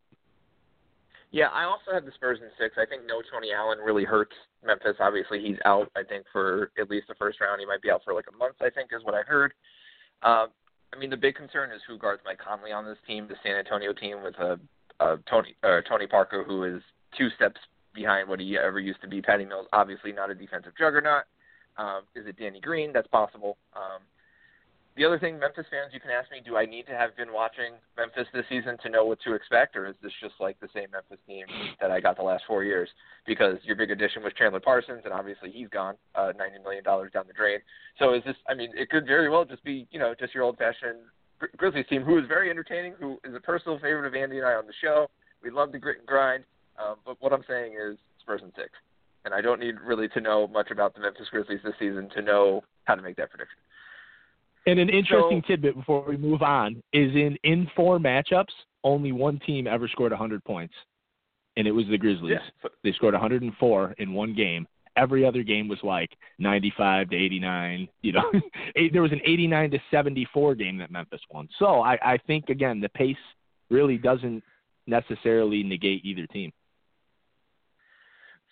Yeah, 1.31 1.49
I 1.49 1.65
also 1.65 1.93
have 1.93 2.07
the 2.07 2.13
Spurs 2.13 2.39
in 2.41 2.49
six. 2.59 2.77
I 2.79 2.87
think 2.87 3.03
no 3.07 3.21
Tony 3.31 3.53
Allen 3.53 3.79
really 3.79 4.05
hurts 4.05 4.33
Memphis. 4.65 4.97
Obviously, 4.99 5.43
he's 5.43 5.59
out. 5.67 5.91
I 5.95 6.03
think 6.03 6.25
for 6.33 6.71
at 6.81 6.89
least 6.89 7.09
the 7.09 7.15
first 7.17 7.41
round, 7.41 7.61
he 7.61 7.67
might 7.67 7.83
be 7.83 7.91
out 7.91 8.01
for 8.05 8.15
like 8.15 8.25
a 8.33 8.37
month. 8.37 8.57
I 8.63 8.71
think 8.71 8.91
is 8.93 9.05
what 9.05 9.15
I 9.15 9.23
heard. 9.23 9.53
Uh, 10.23 10.47
I 10.93 10.99
mean, 10.99 11.11
the 11.11 11.19
big 11.19 11.35
concern 11.35 11.71
is 11.71 11.83
who 11.87 11.99
guards 11.99 12.23
Mike 12.25 12.39
Conley 12.39 12.73
on 12.73 12.87
this 12.87 12.97
team, 13.07 13.29
the 13.29 13.35
San 13.43 13.57
Antonio 13.57 13.93
team 13.93 14.23
with 14.23 14.37
a, 14.39 14.59
a 15.01 15.19
Tony 15.29 15.55
uh, 15.63 15.83
Tony 15.87 16.07
Parker 16.07 16.45
who 16.45 16.65
is 16.65 16.83
two 17.17 17.29
steps 17.37 17.61
behind 17.95 18.29
what 18.29 18.41
he 18.41 18.57
ever 18.57 18.81
used 18.81 19.03
to 19.03 19.09
be. 19.09 19.21
Patty 19.21 19.45
Mills, 19.45 19.67
obviously 19.73 20.13
not 20.13 20.31
a 20.31 20.35
defensive 20.35 20.73
juggernaut. 20.79 21.25
Um, 21.79 22.03
is 22.15 22.27
it 22.27 22.37
Danny 22.39 22.61
Green? 22.61 22.93
That's 22.93 23.09
possible. 23.09 23.57
Um, 23.75 24.03
the 24.97 25.05
other 25.05 25.19
thing, 25.21 25.39
Memphis 25.39 25.67
fans, 25.71 25.95
you 25.95 26.01
can 26.01 26.11
ask 26.11 26.29
me, 26.33 26.43
do 26.45 26.57
I 26.57 26.67
need 26.67 26.87
to 26.87 26.93
have 26.93 27.17
been 27.17 27.33
watching 27.33 27.75
Memphis 27.97 28.27
this 28.35 28.45
season 28.49 28.77
to 28.83 28.89
know 28.91 29.05
what 29.05 29.21
to 29.23 29.35
expect, 29.35 29.77
or 29.77 29.87
is 29.87 29.95
this 30.03 30.11
just 30.21 30.35
like 30.41 30.59
the 30.59 30.67
same 30.75 30.91
Memphis 30.91 31.23
team 31.25 31.47
that 31.81 31.93
I 31.93 32.01
got 32.01 32.17
the 32.17 32.25
last 32.25 32.43
four 32.49 32.65
years? 32.65 32.89
Because 33.25 33.59
your 33.63 33.77
big 33.77 33.93
addition 33.93 34.25
was 34.25 34.33
Chandler 34.37 34.59
Parsons, 34.59 35.03
and 35.05 35.15
obviously 35.15 35.53
he's 35.53 35.69
gone, 35.69 35.95
uh, 36.17 36.33
ninety 36.37 36.59
million 36.59 36.83
dollars 36.83 37.13
down 37.13 37.27
the 37.29 37.33
drain. 37.33 37.61
So 38.01 38.13
is 38.13 38.25
this? 38.27 38.35
I 38.49 38.55
mean, 38.55 38.71
it 38.75 38.91
could 38.91 39.07
very 39.07 39.31
well 39.31 39.45
just 39.45 39.63
be, 39.63 39.87
you 39.93 40.01
know, 40.01 40.17
just 40.19 40.35
your 40.35 40.43
old-fashioned 40.43 40.99
Grizzlies 41.57 41.87
team, 41.89 42.03
who 42.03 42.19
is 42.19 42.27
very 42.27 42.51
entertaining, 42.51 42.95
who 42.99 43.21
is 43.23 43.33
a 43.37 43.41
personal 43.41 43.79
favorite 43.79 44.09
of 44.09 44.17
Andy 44.17 44.39
and 44.39 44.47
I 44.47 44.55
on 44.55 44.67
the 44.67 44.75
show. 44.83 45.07
We 45.45 45.51
love 45.51 45.71
the 45.71 45.79
grit 45.79 45.99
and 45.99 46.09
grind, 46.09 46.43
um, 46.77 46.97
but 47.07 47.19
what 47.21 47.33
I'm 47.33 47.45
saying 47.47 47.75
is 47.75 47.99
Spurs 48.21 48.41
and 48.43 48.51
six, 48.57 48.71
and 49.25 49.35
I 49.35 49.41
don't 49.41 49.61
need 49.61 49.77
really 49.85 50.09
to 50.09 50.21
know 50.21 50.47
much 50.49 50.71
about 50.71 50.95
the 50.95 51.01
Memphis 51.01 51.29
Grizzlies 51.31 51.61
this 51.65 51.75
season 51.79 52.09
to 52.15 52.23
know 52.23 52.63
how 52.85 52.95
to 52.95 53.03
make 53.03 53.17
that 53.17 53.31
prediction. 53.31 53.59
And 54.67 54.79
an 54.79 54.89
interesting 54.89 55.43
So- 55.43 55.49
tidbit 55.49 55.77
before 55.77 56.05
we 56.07 56.17
move 56.17 56.43
on 56.43 56.83
is 56.93 57.15
in 57.15 57.37
in 57.43 57.71
four 57.75 57.99
matchups, 57.99 58.53
only 58.85 59.13
one 59.13 59.39
team 59.41 59.67
ever 59.67 59.89
scored 59.89 60.13
100 60.13 60.45
points, 60.45 60.75
and 61.57 61.67
it 61.67 61.73
was 61.73 61.87
the 61.89 61.99
Grizzlies. 61.99 62.33
Yeah. 62.33 62.51
So, 62.63 62.69
They 62.83 62.93
scored 62.93 63.15
104 63.15 63.95
in 63.99 64.13
one 64.13 64.35
game. 64.35 64.67
Every 64.97 65.25
other 65.25 65.43
game 65.43 65.69
was 65.69 65.79
like 65.85 66.11
95 66.39 67.11
to 67.11 67.17
89. 67.17 67.89
You 68.03 68.13
know, 68.13 68.31
there 68.93 69.03
was 69.03 69.13
an 69.13 69.21
89 69.25 69.71
to 69.71 69.79
74 69.91 70.55
game 70.57 70.77
that 70.79 70.91
Memphis 70.91 71.21
won. 71.31 71.49
So 71.59 71.81
I, 71.83 71.99
I 72.03 72.19
think 72.27 72.49
again 72.49 72.81
the 72.81 72.89
pace 72.91 73.17
really 73.71 73.97
doesn't 73.97 74.43
necessarily 74.87 75.63
negate 75.63 76.05
either 76.05 76.27
team. 76.27 76.53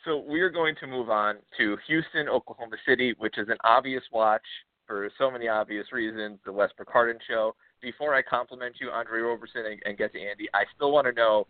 So 0.07 0.23
we're 0.25 0.51
going 0.51 0.77
to 0.81 0.87
move 0.87 1.11
on 1.11 1.39
to 1.59 1.77
Houston, 1.89 2.29
Oklahoma 2.29 2.77
City, 2.87 3.17
which 3.19 3.39
is 3.39 3.49
an 3.49 3.57
obvious 3.65 4.05
watch 4.13 4.45
for 4.87 5.11
so 5.19 5.33
many 5.33 5.49
obvious 5.49 5.87
reasons. 5.93 6.39
The 6.47 6.53
Westbrook 6.53 6.89
Harden 6.89 7.19
show. 7.27 7.57
Before 7.83 8.15
I 8.15 8.23
compliment 8.23 8.77
you, 8.81 8.91
Andre 8.91 9.21
Roberson, 9.21 9.67
and, 9.67 9.83
and 9.85 9.99
get 9.99 10.13
to 10.13 10.21
Andy, 10.21 10.49
I 10.55 10.63
still 10.77 10.93
want 10.93 11.09
to 11.09 11.13
know. 11.13 11.49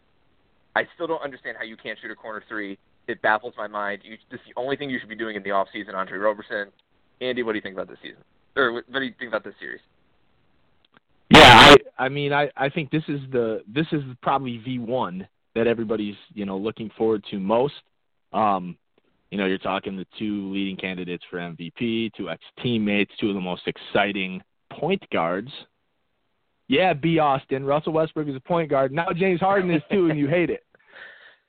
I 0.75 0.85
still 0.95 1.07
don't 1.07 1.23
understand 1.23 1.59
how 1.59 1.65
you 1.65 1.77
can't 1.77 1.99
shoot 2.01 2.11
a 2.11 2.15
corner 2.15 2.43
three. 2.49 2.79
It 3.09 3.21
baffles 3.21 3.53
my 3.59 3.67
mind. 3.67 4.01
You, 4.05 4.17
this 4.31 4.41
is 4.41 4.47
the 4.55 4.61
only 4.61 4.77
thing 4.77 4.89
you 4.89 4.99
should 4.99 5.11
be 5.11 5.17
doing 5.17 5.37
in 5.37 5.43
the 5.43 5.51
off 5.51 5.69
season, 5.71 5.95
Andre 5.95 6.17
Roberson. 6.17 6.69
Andy, 7.21 7.43
what 7.43 7.53
do 7.53 7.57
you 7.57 7.63
think 7.63 7.75
about 7.75 7.89
this 7.89 7.99
season? 8.03 8.23
Or 8.57 8.73
what 8.73 8.85
do 8.91 9.03
you 9.03 9.13
think 9.19 9.29
about 9.29 9.45
this 9.45 9.55
series? 9.61 9.81
Yeah, 11.31 11.41
I 11.43 11.77
I 11.99 12.09
mean 12.09 12.33
I 12.33 12.49
I 12.57 12.71
think 12.71 12.91
this 12.91 13.05
is 13.07 13.21
the 13.33 13.63
this 13.69 13.87
is 13.93 14.03
probably 14.23 14.59
V 14.65 14.79
one 14.79 15.29
that 15.55 15.67
everybody's 15.67 16.15
you 16.33 16.47
know 16.47 16.57
looking 16.57 16.91
forward 16.97 17.23
to 17.31 17.39
most. 17.39 17.75
Um, 18.33 18.77
you 19.31 19.39
know, 19.39 19.47
you're 19.47 19.59
talking 19.59 19.97
the 19.97 20.07
two 20.19 20.53
leading 20.53 20.77
candidates 20.77 21.25
for 21.31 21.39
MVP, 21.39 22.13
two 22.17 22.31
ex 22.31 22.43
teammates, 22.63 23.13
two 23.21 23.29
of 23.29 23.35
the 23.35 23.41
most 23.41 23.63
exciting 23.67 24.43
point 24.73 25.03
guards. 25.11 25.51
Yeah, 26.69 26.93
B. 26.95 27.19
Austin, 27.19 27.65
Russell 27.65 27.93
Westbrook 27.93 28.29
is 28.29 28.37
a 28.37 28.41
point 28.41 28.71
guard. 28.71 28.93
Now 28.93 29.09
James 29.15 29.41
Harden 29.41 29.71
is 29.71 29.83
too, 29.91 30.11
and 30.11 30.19
you 30.19 30.29
hate 30.29 30.51
it. 30.51 30.65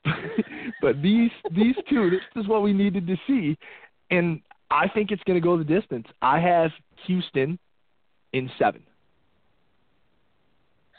but 0.80 1.02
these 1.02 1.30
these 1.54 1.74
two, 1.88 2.10
this 2.10 2.20
is 2.42 2.48
what 2.48 2.62
we 2.62 2.72
needed 2.72 3.06
to 3.06 3.16
see, 3.26 3.56
and 4.10 4.40
I 4.70 4.88
think 4.88 5.10
it's 5.10 5.22
going 5.24 5.40
to 5.40 5.44
go 5.44 5.56
the 5.56 5.64
distance. 5.64 6.06
I 6.22 6.38
have 6.40 6.70
Houston 7.06 7.58
in 8.32 8.50
seven. 8.58 8.82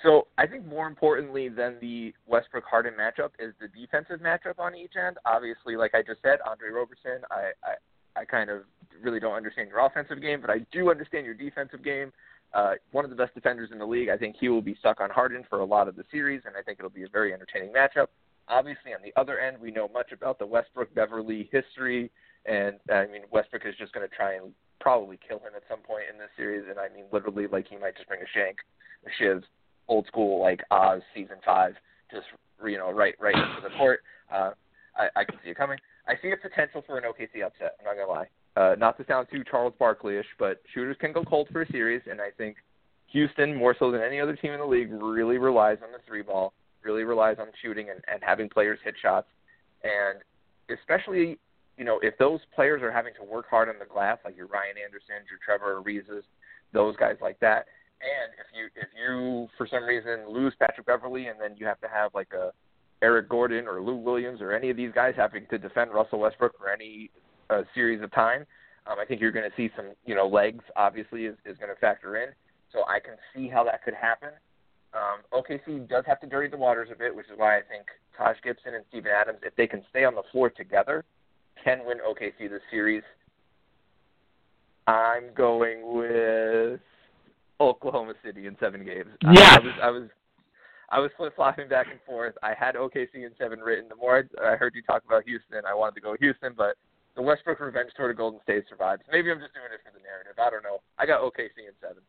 So 0.04 0.28
I 0.38 0.48
think 0.48 0.66
more 0.66 0.88
importantly 0.88 1.50
than 1.50 1.76
the 1.82 2.14
Westbrook 2.26 2.64
Harden 2.64 2.94
matchup 2.94 3.32
is 3.38 3.54
the 3.60 3.68
defensive 3.68 4.22
matchup 4.22 4.58
on 4.58 4.76
each 4.76 4.94
end. 4.96 5.18
Obviously, 5.26 5.76
like 5.76 5.94
I 5.94 6.02
just 6.02 6.22
said, 6.22 6.40
Andre 6.48 6.70
Roberson, 6.70 7.26
I, 7.30 7.52
I, 7.64 8.22
I 8.22 8.26
kind 8.26 8.50
of 8.50 8.62
really 9.02 9.20
don't 9.20 9.34
understand 9.34 9.70
your 9.70 9.86
offensive 9.86 10.22
game, 10.22 10.40
but 10.40 10.50
I 10.50 10.66
do 10.72 10.90
understand 10.90 11.26
your 11.26 11.36
defensive 11.36 11.84
game. 11.84 12.14
Uh, 12.54 12.74
one 12.92 13.04
of 13.04 13.12
the 13.12 13.16
best 13.16 13.36
defenders 13.36 13.70
in 13.72 13.78
the 13.78 13.86
league. 13.86 14.10
I 14.10 14.18
think 14.18 14.36
he 14.40 14.50
will 14.50 14.62
be 14.62 14.76
stuck 14.80 15.02
on 15.02 15.10
Harden 15.10 15.44
for 15.50 15.60
a 15.60 15.66
lot 15.66 15.88
of 15.88 15.96
the 15.96 16.04
series, 16.12 16.42
and 16.46 16.56
I 16.58 16.64
think 16.64 16.80
it'll 16.80 16.90
be 16.90 17.04
a 17.04 17.10
very 17.10 17.34
entertaining 17.34 17.72
matchup. 17.74 18.08
Obviously, 18.48 18.94
on 18.94 19.02
the 19.04 19.14
other 19.20 19.40
end, 19.40 19.58
we 19.62 19.70
know 19.70 19.88
much 19.94 20.12
about 20.12 20.40
the 20.40 20.46
Westbrook 20.46 20.94
Beverley 20.96 21.48
history, 21.52 22.10
and 22.46 22.78
I 22.92 23.06
mean 23.06 23.22
Westbrook 23.32 23.66
is 23.66 23.76
just 23.78 23.94
going 23.94 24.08
to 24.08 24.16
try 24.16 24.36
and 24.36 24.52
probably 24.80 25.20
kill 25.28 25.38
him 25.38 25.52
at 25.56 25.62
some 25.70 25.80
point 25.80 26.06
in 26.12 26.18
this 26.18 26.30
series, 26.36 26.64
and 26.70 26.80
I 26.80 26.88
mean 26.90 27.06
literally 27.12 27.46
like 27.46 27.68
he 27.68 27.78
might 27.78 27.96
just 27.96 28.08
bring 28.08 28.22
a 28.22 28.32
shank, 28.34 28.58
a 29.06 29.10
shiv, 29.20 29.44
old 29.90 30.08
school 30.08 30.40
like 30.42 30.62
Oz 30.72 31.02
season 31.14 31.38
five, 31.46 31.74
just 32.12 32.26
you 32.66 32.78
know 32.78 32.92
right 32.92 33.16
right 33.20 33.36
into 33.36 33.62
the 33.62 33.76
court. 33.78 34.02
Uh, 34.32 34.52
I, 34.96 35.22
I 35.22 35.24
can 35.26 35.36
see 35.44 35.50
it 35.50 35.58
coming. 35.58 35.78
I 36.08 36.14
see 36.22 36.32
a 36.32 36.38
potential 36.38 36.84
for 36.86 36.98
an 36.98 37.04
OKC 37.04 37.44
upset. 37.46 37.76
I'm 37.80 37.86
not 37.86 37.96
gonna 37.96 38.12
lie. 38.12 38.28
Uh, 38.56 38.76
not 38.78 38.98
to 38.98 39.06
sound 39.06 39.28
too 39.32 39.44
Charles 39.50 39.74
Barkley-ish, 39.78 40.26
but 40.38 40.62
shooters 40.74 40.98
can 41.00 41.12
go 41.12 41.24
cold 41.24 41.48
for 41.52 41.62
a 41.62 41.72
series, 41.72 42.02
and 42.10 42.22
I 42.22 42.30
think 42.38 42.58
Houston, 43.08 43.56
more 43.56 43.76
so 43.78 43.92
than 43.92 44.02
any 44.02 44.20
other 44.20 44.36
team 44.36 44.54
in 44.54 44.60
the 44.60 44.66
league, 44.66 44.92
really 44.92 45.38
relies 45.38 45.78
on 45.84 45.92
the 45.92 46.00
three 46.08 46.22
ball, 46.22 46.54
really 46.84 47.04
relies 47.04 47.38
on 47.40 47.48
shooting 47.62 47.90
and, 47.90 48.02
and 48.12 48.24
having 48.24 48.50
players 48.50 48.80
hit 48.84 48.96
shots, 49.02 49.28
and 49.84 50.20
especially 50.78 51.40
you 51.80 51.86
know, 51.86 51.98
if 52.04 52.18
those 52.18 52.42
players 52.54 52.84
are 52.84 52.92
having 52.92 53.14
to 53.14 53.24
work 53.24 53.50
hard 53.50 53.70
on 53.70 53.80
the 53.80 53.86
glass, 53.86 54.18
like 54.26 54.36
your 54.36 54.48
Ryan 54.48 54.76
Anderson, 54.84 55.24
your 55.30 55.40
Trevor 55.44 55.82
Ariza's, 55.82 56.26
those 56.74 56.96
guys 56.98 57.16
like 57.22 57.40
that, 57.40 57.68
and 58.02 58.32
if 58.40 58.48
you 58.56 58.70
if 58.76 58.88
you 58.98 59.48
for 59.58 59.68
some 59.68 59.84
reason 59.84 60.32
lose 60.32 60.54
Patrick 60.60 60.88
Beverley 60.88 61.28
and 61.28 61.40
then 61.40 61.56
you 61.58 61.66
have 61.66 61.80
to 61.82 61.88
have 61.88 62.14
like 62.14 62.32
a 62.34 62.52
Eric 63.02 63.30
Gordon 63.30 63.68
or 63.68 63.82
Lou 63.82 63.96
Williams 63.96 64.42
or 64.42 64.54
any 64.54 64.70
of 64.70 64.78
these 64.78 64.92
guys 64.94 65.14
having 65.16 65.46
to 65.50 65.58
defend 65.58 65.92
Russell 65.92 66.20
Westbrook 66.20 66.58
for 66.58 66.70
any 66.70 67.10
uh, 67.50 67.62
series 67.74 68.02
of 68.04 68.12
time, 68.12 68.46
um, 68.88 68.98
I 69.00 69.06
think 69.06 69.22
you're 69.22 69.32
going 69.32 69.50
to 69.50 69.56
see 69.56 69.72
some 69.76 69.92
you 70.06 70.16
know 70.16 70.28
legs 70.28 70.64
obviously 70.76 71.26
is, 71.26 71.36
is 71.46 71.58
going 71.58 71.74
to 71.74 71.80
factor 71.80 72.18
in. 72.18 72.30
So 72.72 72.84
I 72.88 73.00
can 73.00 73.16
see 73.34 73.48
how 73.48 73.64
that 73.64 73.84
could 73.84 73.96
happen. 73.96 74.30
Um, 74.94 75.22
OKC 75.34 75.88
does 75.88 76.04
have 76.08 76.20
to 76.22 76.28
dirty 76.28 76.50
the 76.50 76.58
waters 76.58 76.90
a 76.92 76.98
bit, 76.98 77.16
which 77.16 77.28
is 77.28 77.34
why 77.36 77.58
I 77.58 77.62
think 77.62 77.86
Taj 78.18 78.38
Gibson 78.44 78.76
and 78.76 78.84
Steven 78.90 79.12
Adams, 79.12 79.40
if 79.44 79.56
they 79.56 79.68
can 79.68 79.84
stay 79.90 80.04
on 80.04 80.16
the 80.16 80.24
floor 80.32 80.50
together, 80.50 81.04
can 81.64 81.80
win 81.86 81.98
OKC 81.98 82.50
this 82.50 82.62
series. 82.72 83.04
I'm 84.88 85.34
going 85.36 85.96
with 85.96 86.80
Oklahoma 87.60 88.14
City 88.24 88.48
in 88.48 88.56
seven 88.60 88.86
games. 88.86 89.10
Yeah. 89.22 89.58
I, 89.58 89.60
was 89.60 89.74
I 89.84 89.90
was 89.90 90.04
I 90.92 91.00
was 91.00 91.12
flip 91.18 91.36
flopping 91.36 91.68
back 91.68 91.88
and 91.92 92.00
forth. 92.06 92.36
I 92.42 92.54
had 92.58 92.76
OKC 92.76 93.14
in 93.16 93.32
seven 93.38 93.60
written. 93.60 93.90
The 93.90 93.96
more 93.96 94.24
I, 94.42 94.54
I 94.54 94.56
heard 94.56 94.74
you 94.76 94.82
talk 94.82 95.04
about 95.06 95.24
Houston, 95.26 95.62
I 95.68 95.74
wanted 95.74 95.96
to 95.96 96.02
go 96.02 96.16
Houston, 96.20 96.54
but 96.58 96.76
the 97.16 97.22
Westbrook 97.22 97.60
revenge 97.60 97.92
tour 97.96 98.08
to 98.08 98.14
Golden 98.14 98.40
State 98.44 98.64
survives. 98.70 99.02
Maybe 99.12 99.32
I'm 99.32 99.40
just 99.40 99.54
doing 99.54 99.68
it 99.74 99.82
for 99.84 99.92
the 99.92 100.04
narrative. 100.04 100.34
I 100.40 100.50
don't 100.50 100.64
know. 100.64 100.80
I 100.98 101.06
got 101.06 101.22
OKC 101.22 101.68
in 101.68 101.74
seven. 101.82 102.02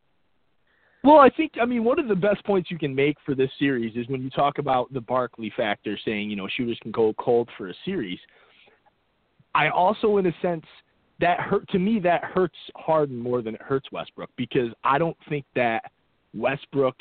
Well, 1.02 1.18
I 1.18 1.30
think 1.30 1.52
I 1.60 1.64
mean 1.64 1.84
one 1.84 1.98
of 1.98 2.08
the 2.08 2.14
best 2.14 2.44
points 2.44 2.70
you 2.70 2.78
can 2.78 2.94
make 2.94 3.16
for 3.24 3.34
this 3.34 3.50
series 3.58 3.96
is 3.96 4.08
when 4.08 4.22
you 4.22 4.30
talk 4.30 4.58
about 4.58 4.92
the 4.92 5.00
Barkley 5.00 5.52
factor, 5.56 5.98
saying 6.04 6.30
you 6.30 6.36
know 6.36 6.48
shooters 6.56 6.78
can 6.82 6.90
go 6.90 7.14
cold 7.18 7.48
for 7.56 7.68
a 7.68 7.74
series. 7.84 8.18
I 9.54 9.68
also, 9.68 10.18
in 10.18 10.26
a 10.26 10.32
sense, 10.40 10.64
that 11.20 11.40
hurt 11.40 11.68
to 11.68 11.78
me 11.78 11.98
that 12.00 12.24
hurts 12.24 12.56
Harden 12.76 13.18
more 13.18 13.42
than 13.42 13.54
it 13.54 13.62
hurts 13.62 13.90
Westbrook 13.92 14.30
because 14.36 14.70
I 14.84 14.98
don't 14.98 15.16
think 15.28 15.44
that 15.54 15.90
Westbrook 16.34 16.96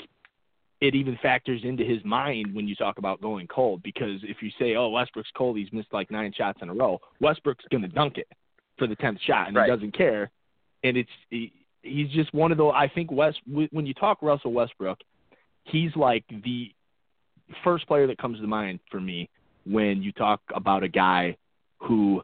it 0.81 0.95
even 0.95 1.17
factors 1.21 1.61
into 1.63 1.83
his 1.83 2.03
mind 2.05 2.53
when 2.53 2.67
you 2.67 2.75
talk 2.75 2.99
about 2.99 3.21
going 3.21 3.47
cold 3.47 3.83
because 3.83 4.21
if 4.23 4.37
you 4.41 4.49
say 4.57 4.75
oh 4.75 4.89
Westbrook's 4.89 5.31
cold 5.35 5.57
he's 5.57 5.71
missed 5.71 5.91
like 5.91 6.09
nine 6.11 6.33
shots 6.35 6.59
in 6.61 6.69
a 6.69 6.73
row 6.73 6.99
Westbrook's 7.19 7.65
going 7.71 7.81
to 7.81 7.87
dunk 7.87 8.17
it 8.17 8.27
for 8.77 8.87
the 8.87 8.95
tenth 8.95 9.19
shot 9.25 9.47
and 9.47 9.55
right. 9.55 9.69
he 9.69 9.75
doesn't 9.75 9.95
care 9.95 10.31
and 10.83 10.97
it's 10.97 11.09
he, 11.29 11.51
he's 11.81 12.09
just 12.09 12.33
one 12.33 12.51
of 12.51 12.57
the 12.57 12.65
I 12.67 12.89
think 12.93 13.11
West 13.11 13.39
when 13.71 13.85
you 13.85 13.93
talk 13.93 14.21
Russell 14.21 14.53
Westbrook 14.53 14.99
he's 15.65 15.95
like 15.95 16.23
the 16.43 16.71
first 17.63 17.87
player 17.87 18.07
that 18.07 18.17
comes 18.17 18.39
to 18.39 18.47
mind 18.47 18.79
for 18.89 18.99
me 18.99 19.29
when 19.65 20.01
you 20.01 20.11
talk 20.11 20.41
about 20.53 20.83
a 20.83 20.87
guy 20.87 21.35
who 21.79 22.21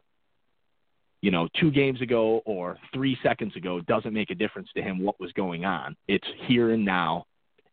you 1.26 1.32
know, 1.32 1.48
two 1.60 1.72
games 1.72 2.00
ago 2.00 2.40
or 2.44 2.78
three 2.94 3.18
seconds 3.20 3.56
ago 3.56 3.80
doesn't 3.80 4.14
make 4.14 4.30
a 4.30 4.34
difference 4.36 4.68
to 4.76 4.80
him 4.80 5.02
what 5.02 5.18
was 5.18 5.32
going 5.32 5.64
on. 5.64 5.96
It's 6.06 6.28
here 6.46 6.70
and 6.70 6.84
now. 6.84 7.26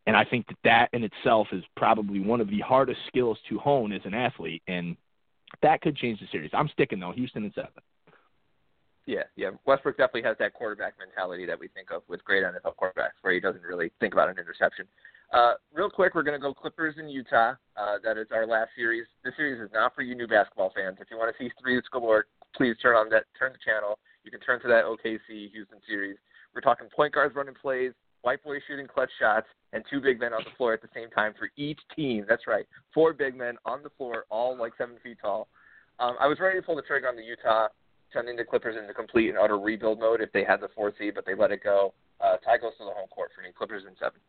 And 0.07 0.17
I 0.17 0.25
think 0.25 0.47
that 0.47 0.57
that 0.63 0.89
in 0.91 1.03
itself 1.03 1.49
is 1.51 1.63
probably 1.77 2.19
one 2.19 2.41
of 2.41 2.49
the 2.49 2.61
hardest 2.61 3.01
skills 3.07 3.37
to 3.49 3.59
hone 3.59 3.93
as 3.93 4.01
an 4.05 4.15
athlete. 4.15 4.63
And 4.67 4.97
that 5.61 5.81
could 5.81 5.95
change 5.95 6.19
the 6.19 6.25
series. 6.31 6.49
I'm 6.51 6.67
sticking, 6.69 6.99
though, 6.99 7.11
Houston 7.11 7.43
and 7.43 7.53
seven. 7.53 7.69
Yeah, 9.05 9.21
yeah. 9.35 9.51
Westbrook 9.67 9.97
definitely 9.97 10.23
has 10.23 10.37
that 10.39 10.55
quarterback 10.55 10.95
mentality 10.97 11.45
that 11.45 11.59
we 11.59 11.67
think 11.67 11.91
of 11.91 12.01
with 12.07 12.23
great 12.23 12.43
NFL 12.43 12.73
quarterbacks, 12.81 13.21
where 13.21 13.35
he 13.35 13.39
doesn't 13.39 13.61
really 13.61 13.91
think 13.99 14.13
about 14.13 14.29
an 14.29 14.39
interception. 14.39 14.87
Uh, 15.31 15.53
real 15.71 15.91
quick, 15.91 16.15
we're 16.15 16.23
going 16.23 16.39
to 16.39 16.41
go 16.41 16.55
Clippers 16.55 16.95
in 16.97 17.07
Utah. 17.07 17.53
Uh, 17.77 17.97
that 18.03 18.17
is 18.17 18.25
our 18.31 18.47
last 18.47 18.69
series. 18.75 19.05
This 19.23 19.35
series 19.37 19.61
is 19.61 19.69
not 19.71 19.93
for 19.93 20.01
you 20.01 20.15
new 20.15 20.27
basketball 20.27 20.71
fans. 20.75 20.97
If 20.99 21.09
you 21.11 21.17
want 21.17 21.35
to 21.37 21.43
see 21.43 21.51
three 21.61 21.79
galore, 21.91 22.25
please 22.55 22.75
turn 22.81 22.95
on 22.95 23.09
that, 23.09 23.25
turn 23.37 23.51
the 23.51 23.59
channel. 23.63 23.99
You 24.23 24.31
can 24.31 24.39
turn 24.39 24.61
to 24.61 24.67
that 24.67 24.85
OKC 24.85 25.51
Houston 25.51 25.79
series. 25.87 26.17
We're 26.53 26.61
talking 26.61 26.87
point 26.95 27.13
guards 27.13 27.35
running 27.35 27.55
plays, 27.59 27.91
white 28.21 28.43
boys 28.43 28.61
shooting 28.67 28.87
clutch 28.87 29.09
shots, 29.19 29.47
and 29.73 29.83
two 29.89 29.99
big 29.99 30.19
men 30.19 30.33
on 30.33 30.41
the 30.43 30.55
floor 30.57 30.73
at 30.73 30.81
the 30.81 30.89
same 30.93 31.09
time 31.09 31.33
for 31.37 31.49
each 31.57 31.79
team. 31.95 32.25
That's 32.27 32.47
right, 32.47 32.65
four 32.93 33.13
big 33.13 33.35
men 33.35 33.55
on 33.65 33.83
the 33.83 33.89
floor, 33.97 34.25
all 34.29 34.57
like 34.57 34.73
seven 34.77 34.95
feet 35.03 35.17
tall. 35.21 35.47
Um, 35.99 36.15
I 36.19 36.27
was 36.27 36.39
ready 36.39 36.59
to 36.59 36.65
pull 36.65 36.75
the 36.75 36.81
trigger 36.81 37.07
on 37.07 37.15
the 37.15 37.23
Utah 37.23 37.67
sending 38.13 38.35
the 38.35 38.43
Clippers 38.43 38.75
into 38.79 38.93
complete 38.93 39.29
and 39.29 39.37
utter 39.37 39.59
rebuild 39.59 39.99
mode 39.99 40.21
if 40.21 40.31
they 40.31 40.43
had 40.43 40.61
the 40.61 40.69
four 40.75 40.93
seed, 40.97 41.15
but 41.15 41.25
they 41.25 41.35
let 41.35 41.51
it 41.51 41.63
go. 41.63 41.93
Uh, 42.21 42.37
tie 42.37 42.57
goes 42.57 42.71
to 42.77 42.85
the 42.85 42.91
home 42.91 43.07
court 43.09 43.31
for 43.35 43.41
me. 43.41 43.49
Clippers 43.57 43.83
in 43.87 43.95
seven. 43.99 44.19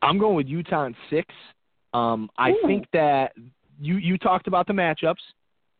I'm 0.00 0.18
going 0.18 0.36
with 0.36 0.46
Utah 0.46 0.86
in 0.86 0.94
six. 1.10 1.26
Um, 1.92 2.30
I 2.38 2.50
Ooh. 2.50 2.60
think 2.66 2.86
that 2.92 3.32
you 3.80 3.96
you 3.96 4.16
talked 4.16 4.46
about 4.46 4.66
the 4.66 4.72
matchups, 4.72 5.16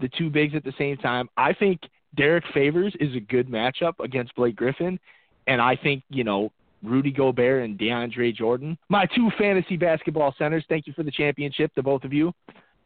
the 0.01 0.09
two 0.09 0.31
bigs 0.31 0.55
at 0.55 0.65
the 0.65 0.73
same 0.79 0.97
time. 0.97 1.29
I 1.37 1.53
think 1.53 1.81
Derrick 2.17 2.45
Favors 2.53 2.95
is 3.01 3.15
a 3.15 3.21
good 3.21 3.49
matchup 3.49 3.95
against 4.03 4.35
Blake 4.35 4.57
Griffin, 4.57 4.99
and 5.47 5.61
I 5.61 5.77
think 5.77 6.03
you 6.09 6.25
know 6.25 6.51
Rudy 6.83 7.13
Gobert 7.13 7.65
and 7.65 7.79
DeAndre 7.79 8.35
Jordan, 8.35 8.77
my 8.89 9.07
two 9.15 9.31
fantasy 9.39 9.77
basketball 9.77 10.35
centers. 10.39 10.65
Thank 10.69 10.87
you 10.87 10.93
for 10.93 11.03
the 11.03 11.11
championship 11.11 11.75
to 11.75 11.83
both 11.83 12.05
of 12.05 12.13
you, 12.13 12.33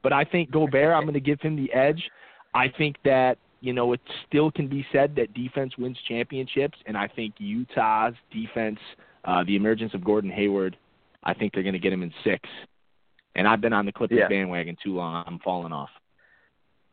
but 0.02 0.12
I 0.12 0.24
think 0.24 0.50
Gobert. 0.50 0.94
I'm 0.94 1.02
going 1.02 1.14
to 1.14 1.20
give 1.20 1.40
him 1.40 1.56
the 1.56 1.72
edge. 1.72 2.02
I 2.54 2.68
think 2.68 2.96
that 3.04 3.38
you 3.64 3.72
know, 3.72 3.94
it 3.94 4.00
still 4.28 4.50
can 4.50 4.68
be 4.68 4.86
said 4.92 5.16
that 5.16 5.32
defense 5.32 5.72
wins 5.78 5.96
championships, 6.06 6.76
and 6.84 6.98
I 6.98 7.08
think 7.08 7.32
Utah's 7.38 8.12
defense, 8.30 8.78
uh, 9.24 9.42
the 9.44 9.56
emergence 9.56 9.94
of 9.94 10.04
Gordon 10.04 10.30
Hayward, 10.30 10.76
I 11.22 11.32
think 11.32 11.54
they're 11.54 11.62
going 11.62 11.72
to 11.72 11.78
get 11.78 11.90
him 11.90 12.02
in 12.02 12.12
six. 12.22 12.46
And 13.34 13.48
I've 13.48 13.62
been 13.62 13.72
on 13.72 13.86
the 13.86 13.92
Clippers 13.92 14.18
Yeah. 14.18 14.28
bandwagon 14.28 14.76
too 14.84 14.94
long. 14.94 15.24
I'm 15.26 15.38
falling 15.38 15.72
off. 15.72 15.88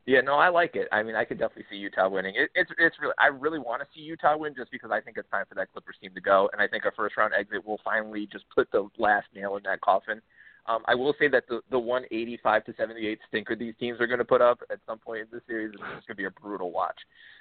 Yeah, 0.08 0.22
no, 0.22 0.34
I 0.34 0.50
like 0.50 0.76
it. 0.76 0.88
I 0.92 1.04
mean, 1.04 1.16
I 1.16 1.26
could 1.26 1.38
definitely 1.38 1.66
see 1.70 1.78
Utah 1.78 2.10
winning. 2.10 2.34
It, 2.36 2.50
it's 2.56 2.72
it's 2.80 2.96
really 3.00 3.14
I 3.20 3.28
really 3.28 3.60
want 3.60 3.82
to 3.82 3.88
see 3.94 4.02
Utah 4.02 4.36
win 4.36 4.56
just 4.56 4.72
because 4.72 4.90
I 4.92 5.00
think 5.00 5.18
it's 5.18 5.30
time 5.30 5.46
for 5.48 5.56
that 5.56 5.72
Clippers 5.72 5.96
team 6.02 6.12
to 6.16 6.22
go, 6.22 6.50
and 6.54 6.62
I 6.62 6.68
think 6.68 6.86
a 6.86 6.92
first 6.92 7.18
round 7.18 7.34
exit 7.38 7.66
will 7.66 7.80
finally 7.84 8.28
just 8.32 8.46
put 8.54 8.72
the 8.72 8.90
last 8.98 9.28
nail 9.36 9.58
in 9.58 9.64
that 9.64 9.82
coffin. 9.82 10.22
Um, 10.68 10.82
I 10.86 10.96
will 10.96 11.14
say 11.20 11.28
that 11.30 11.44
the 11.48 11.62
the 11.70 11.78
185 11.78 12.66
to 12.66 12.74
78 12.78 13.20
stinker 13.28 13.56
these 13.56 13.76
teams 13.80 14.00
are 14.02 14.08
going 14.08 14.20
to 14.20 14.26
put 14.26 14.42
up 14.42 14.60
at 14.72 14.80
some 14.88 14.98
point 14.98 15.22
in 15.22 15.28
the 15.32 15.42
series 15.48 15.74
is 15.74 15.80
going 15.80 16.02
to 16.08 16.16
be 16.16 16.26
a 16.26 16.32
brutal 16.32 16.72
watch. 16.72 16.98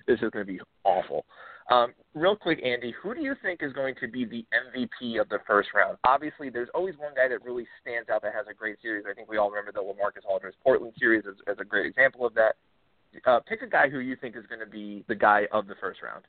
This 0.07 0.17
is 0.21 0.31
going 0.31 0.45
to 0.45 0.53
be 0.53 0.61
awful. 0.85 1.25
Um, 1.71 1.95
real 2.15 2.35
quick, 2.35 2.61
Andy, 2.65 2.93
who 3.01 3.15
do 3.15 3.21
you 3.21 3.35
think 3.43 3.63
is 3.63 3.73
going 3.73 3.95
to 4.01 4.09
be 4.09 4.25
the 4.25 4.45
MVP 4.53 5.21
of 5.21 5.29
the 5.29 5.39
first 5.47 5.69
round? 5.73 5.99
Obviously, 6.05 6.51
there's 6.51 6.69
always 6.75 6.97
one 6.99 7.15
guy 7.15 7.29
that 7.29 7.45
really 7.45 7.67
stands 7.81 8.09
out 8.09 8.23
that 8.23 8.35
has 8.35 8.47
a 8.51 8.55
great 8.55 8.77
series. 8.83 9.05
I 9.09 9.15
think 9.15 9.29
we 9.29 9.37
all 9.37 9.51
remember 9.51 9.71
the 9.71 9.81
LaMarcus 9.81 10.29
Aldridge 10.29 10.57
Portland 10.65 10.95
series 10.99 11.23
as, 11.29 11.37
as 11.47 11.57
a 11.61 11.65
great 11.65 11.87
example 11.87 12.27
of 12.27 12.35
that. 12.35 12.57
Uh, 13.25 13.39
pick 13.49 13.63
a 13.63 13.69
guy 13.69 13.89
who 13.89 14.01
you 14.01 14.17
think 14.17 14.37
is 14.37 14.45
going 14.49 14.61
to 14.61 14.67
be 14.67 15.05
the 15.09 15.15
guy 15.15 15.47
of 15.53 15.69
the 15.69 15.75
first 15.81 16.01
round. 16.03 16.25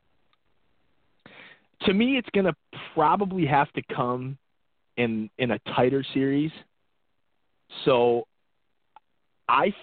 To 1.81 1.93
me, 1.93 2.17
it's 2.17 2.29
going 2.33 2.45
to 2.45 2.53
probably 2.93 3.45
have 3.47 3.71
to 3.73 3.81
come 3.95 4.37
in 4.97 5.29
in 5.39 5.51
a 5.51 5.59
tighter 5.75 6.05
series. 6.13 6.51
So, 7.85 8.27
I 9.49 9.73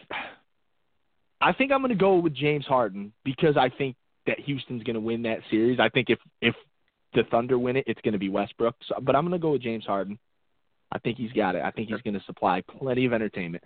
I 1.41 1.53
think 1.53 1.73
I'm 1.73 1.81
going 1.81 1.91
to 1.91 1.99
go 1.99 2.17
with 2.17 2.35
James 2.35 2.65
Harden 2.67 3.13
because 3.25 3.57
I 3.57 3.69
think 3.69 3.97
that 4.29 4.39
Houston's 4.41 4.83
going 4.85 4.95
to 4.95 5.01
win 5.01 5.23
that 5.23 5.41
series. 5.51 5.81
I 5.81 5.89
think 5.89 6.09
if 6.11 6.19
if 6.41 6.55
the 7.15 7.23
Thunder 7.31 7.59
win 7.59 7.77
it, 7.77 7.85
it's 7.87 8.01
going 8.03 8.13
to 8.13 8.19
be 8.19 8.29
Westbrook. 8.29 8.77
So, 8.87 8.97
but 9.03 9.17
I'm 9.17 9.23
going 9.23 9.33
to 9.33 9.43
go 9.43 9.53
with 9.53 9.63
James 9.63 9.85
Harden. 9.85 10.19
I 10.93 10.99
think 10.99 11.19
he's 11.19 11.33
got 11.33 11.55
it. 11.55 11.63
I 11.63 11.71
think 11.71 11.89
he's 11.89 12.01
going 12.03 12.15
to 12.15 12.25
supply 12.25 12.63
plenty 12.79 13.05
of 13.05 13.13
entertainment. 13.13 13.65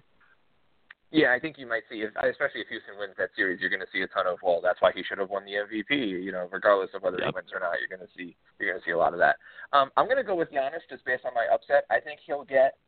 Yeah, 1.13 1.35
I 1.37 1.39
think 1.39 1.59
you 1.59 1.69
might 1.69 1.83
see, 1.91 2.01
if, 2.01 2.09
especially 2.17 2.65
if 2.65 2.69
Houston 2.73 2.97
wins 2.99 3.13
that 3.19 3.29
series, 3.37 3.61
you're 3.61 3.69
going 3.69 3.85
to 3.85 3.93
see 3.93 4.01
a 4.01 4.09
ton 4.09 4.27
of 4.27 4.39
well, 4.43 4.61
that's 4.63 4.81
why 4.81 4.93
he 4.95 5.03
should 5.05 5.19
have 5.19 5.29
won 5.29 5.45
the 5.45 5.61
MVP. 5.61 5.93
You 5.93 6.33
know, 6.33 6.49
regardless 6.51 6.89
of 6.95 7.03
whether 7.03 7.19
Yep. 7.19 7.27
he 7.29 7.35
wins 7.35 7.53
or 7.53 7.61
not, 7.61 7.77
you're 7.79 7.93
going 7.93 8.07
to 8.07 8.13
see 8.17 8.35
you're 8.59 8.71
going 8.73 8.81
to 8.81 8.85
see 8.87 8.93
a 8.93 8.99
lot 8.99 9.13
of 9.13 9.21
that. 9.21 9.37
Um, 9.75 9.91
I'm 9.99 10.07
going 10.07 10.17
to 10.17 10.25
go 10.25 10.35
with 10.35 10.51
Giannis 10.51 10.89
just 10.89 11.05
based 11.05 11.25
on 11.27 11.35
my 11.35 11.47
upset. 11.53 11.85
I 11.91 12.01
think 12.01 12.21
he'll 12.25 12.45
get, 12.45 12.79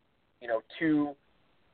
you 0.40 0.48
know, 0.48 0.62
two 0.78 1.14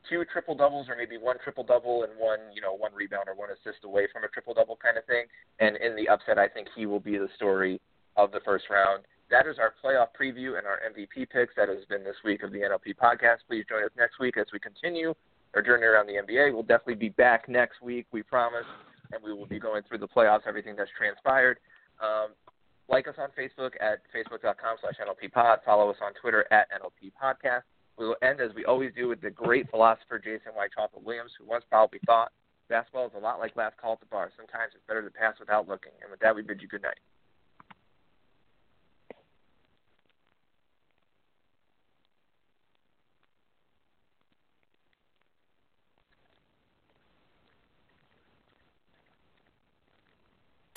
two 0.08 0.24
triple 0.32 0.54
doubles 0.54 0.88
or 0.88 0.96
maybe 0.96 1.18
one 1.18 1.36
triple 1.42 1.64
double 1.64 2.04
and 2.04 2.12
one 2.18 2.38
you 2.54 2.60
know 2.60 2.72
one 2.72 2.92
rebound 2.94 3.28
or 3.28 3.34
one 3.34 3.50
assist 3.50 3.84
away 3.84 4.06
from 4.12 4.24
a 4.24 4.28
triple 4.28 4.54
double 4.54 4.76
kind 4.76 4.96
of 4.96 5.04
thing. 5.04 5.24
And 5.58 5.76
in 5.76 5.96
the 5.96 6.08
upset, 6.08 6.38
I 6.38 6.48
think 6.48 6.68
he 6.74 6.86
will 6.86 7.00
be 7.00 7.18
the 7.18 7.28
story 7.36 7.80
of 8.16 8.32
the 8.32 8.40
first 8.44 8.64
round. 8.70 9.04
That 9.30 9.46
is 9.46 9.56
our 9.58 9.74
playoff 9.82 10.08
preview 10.18 10.58
and 10.58 10.66
our 10.66 10.80
MVP 10.82 11.30
picks. 11.30 11.54
That 11.56 11.68
has 11.68 11.84
been 11.88 12.02
this 12.02 12.16
week 12.24 12.42
of 12.42 12.50
the 12.50 12.58
NLP 12.58 12.96
podcast. 12.98 13.46
Please 13.46 13.64
join 13.68 13.84
us 13.84 13.90
next 13.96 14.18
week 14.18 14.36
as 14.36 14.46
we 14.52 14.58
continue 14.58 15.14
our 15.54 15.62
journey 15.62 15.84
around 15.84 16.06
the 16.06 16.14
NBA. 16.14 16.52
We'll 16.52 16.62
definitely 16.62 16.94
be 16.94 17.10
back 17.10 17.48
next 17.48 17.82
week, 17.82 18.06
we 18.12 18.22
promise, 18.22 18.66
and 19.12 19.22
we 19.22 19.32
will 19.32 19.46
be 19.46 19.58
going 19.58 19.82
through 19.88 19.98
the 19.98 20.08
playoffs, 20.08 20.46
everything 20.46 20.74
that's 20.76 20.90
transpired. 20.96 21.58
Um, 22.02 22.30
like 22.88 23.06
us 23.06 23.14
on 23.18 23.28
Facebook 23.38 23.72
at 23.80 24.02
facebook.com 24.14 24.76
slash 24.80 24.94
NLPpod. 24.98 25.58
Follow 25.64 25.90
us 25.90 25.96
on 26.02 26.12
Twitter 26.20 26.46
at 26.52 26.66
NLP 26.70 27.12
Podcast. 27.14 27.62
We 28.00 28.08
will 28.08 28.16
end, 28.22 28.40
as 28.40 28.48
we 28.56 28.64
always 28.64 28.92
do, 28.96 29.08
with 29.08 29.20
the 29.20 29.28
great 29.28 29.68
philosopher 29.68 30.18
Jason 30.18 30.56
White 30.56 30.70
Chocolate 30.74 31.04
Williams, 31.04 31.32
who 31.38 31.44
once 31.44 31.64
probably 31.68 32.00
thought 32.06 32.32
basketball 32.70 33.04
is 33.04 33.12
a 33.14 33.20
lot 33.20 33.38
like 33.38 33.54
last 33.56 33.76
call 33.76 33.92
at 33.92 34.00
the 34.00 34.06
bar. 34.06 34.30
Sometimes 34.38 34.72
it's 34.74 34.82
better 34.88 35.02
to 35.02 35.10
pass 35.10 35.34
without 35.38 35.68
looking. 35.68 35.92
And 36.00 36.10
with 36.10 36.18
that, 36.20 36.34
we 36.34 36.40
bid 36.40 36.62
you 36.62 36.68
good 36.68 36.80
night. 36.80 36.96